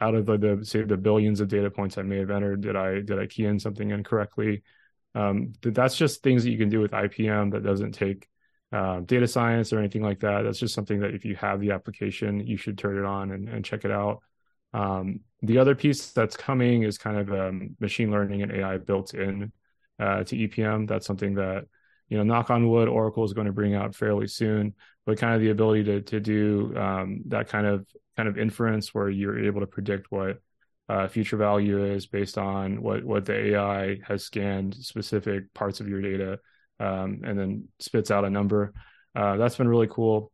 out 0.00 0.14
of 0.14 0.26
the, 0.26 0.36
the, 0.38 0.64
say 0.64 0.82
the 0.82 0.96
billions 0.96 1.40
of 1.40 1.48
data 1.48 1.70
points 1.70 1.98
I 1.98 2.02
may 2.02 2.18
have 2.18 2.30
entered, 2.30 2.60
did 2.60 2.76
I 2.76 3.00
did 3.00 3.18
I 3.18 3.26
key 3.26 3.46
in 3.46 3.58
something 3.58 3.90
incorrectly? 3.90 4.62
Um, 5.16 5.52
that's 5.62 5.96
just 5.96 6.22
things 6.22 6.44
that 6.44 6.50
you 6.50 6.58
can 6.58 6.68
do 6.68 6.80
with 6.80 6.92
IPM 6.92 7.52
that 7.52 7.64
doesn't 7.64 7.92
take 7.92 8.28
uh, 8.72 9.00
data 9.00 9.28
science 9.28 9.72
or 9.72 9.78
anything 9.78 10.02
like 10.02 10.20
that. 10.20 10.42
That's 10.42 10.58
just 10.58 10.74
something 10.74 11.00
that 11.00 11.14
if 11.14 11.24
you 11.24 11.36
have 11.36 11.60
the 11.60 11.72
application, 11.72 12.46
you 12.46 12.56
should 12.56 12.78
turn 12.78 12.98
it 12.98 13.04
on 13.04 13.30
and, 13.30 13.48
and 13.48 13.64
check 13.64 13.84
it 13.84 13.90
out. 13.90 14.20
Um, 14.72 15.20
the 15.42 15.58
other 15.58 15.74
piece 15.74 16.10
that's 16.10 16.36
coming 16.36 16.82
is 16.82 16.98
kind 16.98 17.16
of 17.16 17.32
um, 17.32 17.76
machine 17.78 18.10
learning 18.10 18.42
and 18.42 18.50
AI 18.50 18.78
built 18.78 19.14
in 19.14 19.52
uh, 20.00 20.24
to 20.24 20.36
EPM. 20.36 20.88
That's 20.88 21.06
something 21.06 21.34
that 21.34 21.66
you 22.08 22.18
know, 22.18 22.24
knock 22.24 22.50
on 22.50 22.68
wood, 22.68 22.88
Oracle 22.88 23.24
is 23.24 23.32
going 23.32 23.46
to 23.46 23.52
bring 23.52 23.74
out 23.74 23.94
fairly 23.94 24.26
soon. 24.26 24.74
But 25.06 25.18
kind 25.18 25.34
of 25.34 25.40
the 25.40 25.50
ability 25.50 25.84
to 25.84 26.00
to 26.02 26.20
do 26.20 26.74
um, 26.76 27.22
that 27.26 27.48
kind 27.48 27.66
of 27.66 27.86
kind 28.16 28.28
of 28.28 28.38
inference 28.38 28.94
where 28.94 29.10
you're 29.10 29.44
able 29.44 29.60
to 29.60 29.66
predict 29.66 30.10
what 30.10 30.38
uh, 30.88 31.08
future 31.08 31.36
value 31.36 31.84
is 31.84 32.06
based 32.06 32.38
on 32.38 32.82
what 32.82 33.04
what 33.04 33.26
the 33.26 33.54
AI 33.54 33.98
has 34.06 34.24
scanned 34.24 34.74
specific 34.74 35.52
parts 35.52 35.80
of 35.80 35.88
your 35.88 36.00
data 36.00 36.38
um, 36.80 37.20
and 37.24 37.38
then 37.38 37.68
spits 37.78 38.10
out 38.10 38.24
a 38.24 38.30
number. 38.30 38.72
Uh, 39.14 39.36
that's 39.36 39.56
been 39.56 39.68
really 39.68 39.88
cool. 39.88 40.32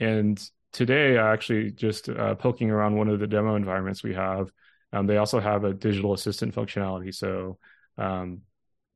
And 0.00 0.42
today, 0.72 1.18
I 1.18 1.32
actually 1.32 1.70
just 1.70 2.08
uh, 2.08 2.34
poking 2.34 2.70
around 2.70 2.96
one 2.96 3.08
of 3.08 3.20
the 3.20 3.26
demo 3.26 3.56
environments 3.56 4.02
we 4.02 4.14
have. 4.14 4.50
Um, 4.92 5.06
they 5.06 5.16
also 5.16 5.40
have 5.40 5.64
a 5.64 5.72
digital 5.72 6.12
assistant 6.12 6.54
functionality. 6.54 7.14
So 7.14 7.58
um, 7.98 8.42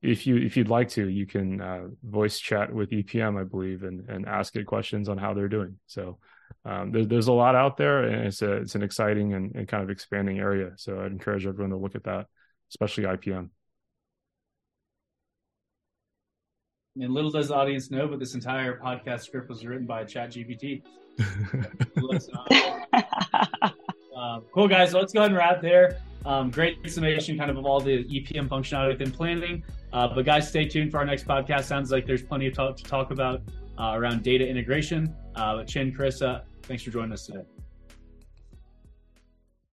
if 0.02 0.26
you 0.26 0.36
if 0.36 0.56
you'd 0.56 0.68
like 0.68 0.88
to, 0.90 1.08
you 1.08 1.26
can 1.26 1.60
uh, 1.60 1.88
voice 2.02 2.38
chat 2.38 2.72
with 2.72 2.90
EPM, 2.90 3.40
I 3.40 3.44
believe, 3.44 3.82
and 3.82 4.08
and 4.08 4.26
ask 4.26 4.56
it 4.56 4.66
questions 4.66 5.08
on 5.08 5.18
how 5.18 5.34
they're 5.34 5.48
doing. 5.48 5.78
So 5.86 6.18
um, 6.64 6.92
there, 6.92 7.04
there's 7.04 7.28
a 7.28 7.32
lot 7.32 7.54
out 7.54 7.76
there, 7.76 8.04
and 8.04 8.26
it's 8.26 8.42
a 8.42 8.52
it's 8.52 8.74
an 8.74 8.82
exciting 8.82 9.34
and, 9.34 9.54
and 9.54 9.68
kind 9.68 9.82
of 9.82 9.90
expanding 9.90 10.38
area. 10.38 10.72
So 10.76 11.00
I'd 11.00 11.12
encourage 11.12 11.46
everyone 11.46 11.70
to 11.70 11.76
look 11.76 11.94
at 11.94 12.04
that, 12.04 12.26
especially 12.70 13.04
IPM. 13.04 13.50
And 17.00 17.12
little 17.12 17.30
does 17.30 17.48
the 17.48 17.54
audience 17.54 17.90
know, 17.90 18.08
but 18.08 18.18
this 18.18 18.34
entire 18.34 18.78
podcast 18.78 19.20
script 19.22 19.48
was 19.48 19.64
written 19.64 19.86
by 19.86 20.04
ChatGPT. 20.04 20.82
uh, 24.16 24.40
cool, 24.54 24.66
guys. 24.66 24.92
So 24.92 24.98
let's 24.98 25.12
go 25.12 25.20
ahead 25.20 25.30
and 25.30 25.38
wrap 25.38 25.60
there. 25.60 25.98
Um, 26.24 26.50
great 26.50 26.78
summation, 26.90 27.38
kind 27.38 27.50
of 27.50 27.56
of 27.56 27.66
all 27.66 27.80
the 27.80 28.04
EPM 28.04 28.48
functionality 28.48 28.98
within 28.98 29.12
planning. 29.12 29.62
Uh, 29.92 30.08
but 30.08 30.24
guys, 30.24 30.48
stay 30.48 30.66
tuned 30.66 30.90
for 30.90 30.98
our 30.98 31.04
next 31.04 31.26
podcast. 31.26 31.64
Sounds 31.64 31.92
like 31.92 32.06
there's 32.06 32.22
plenty 32.22 32.46
of 32.46 32.54
talk 32.54 32.76
to 32.78 32.84
talk 32.84 33.10
about 33.10 33.42
uh, 33.78 33.92
around 33.94 34.22
data 34.22 34.46
integration. 34.46 35.14
Uh, 35.34 35.56
but 35.56 35.68
Chen, 35.68 35.92
Chris, 35.92 36.22
thanks 36.62 36.82
for 36.82 36.90
joining 36.90 37.12
us 37.12 37.26
today. 37.26 37.44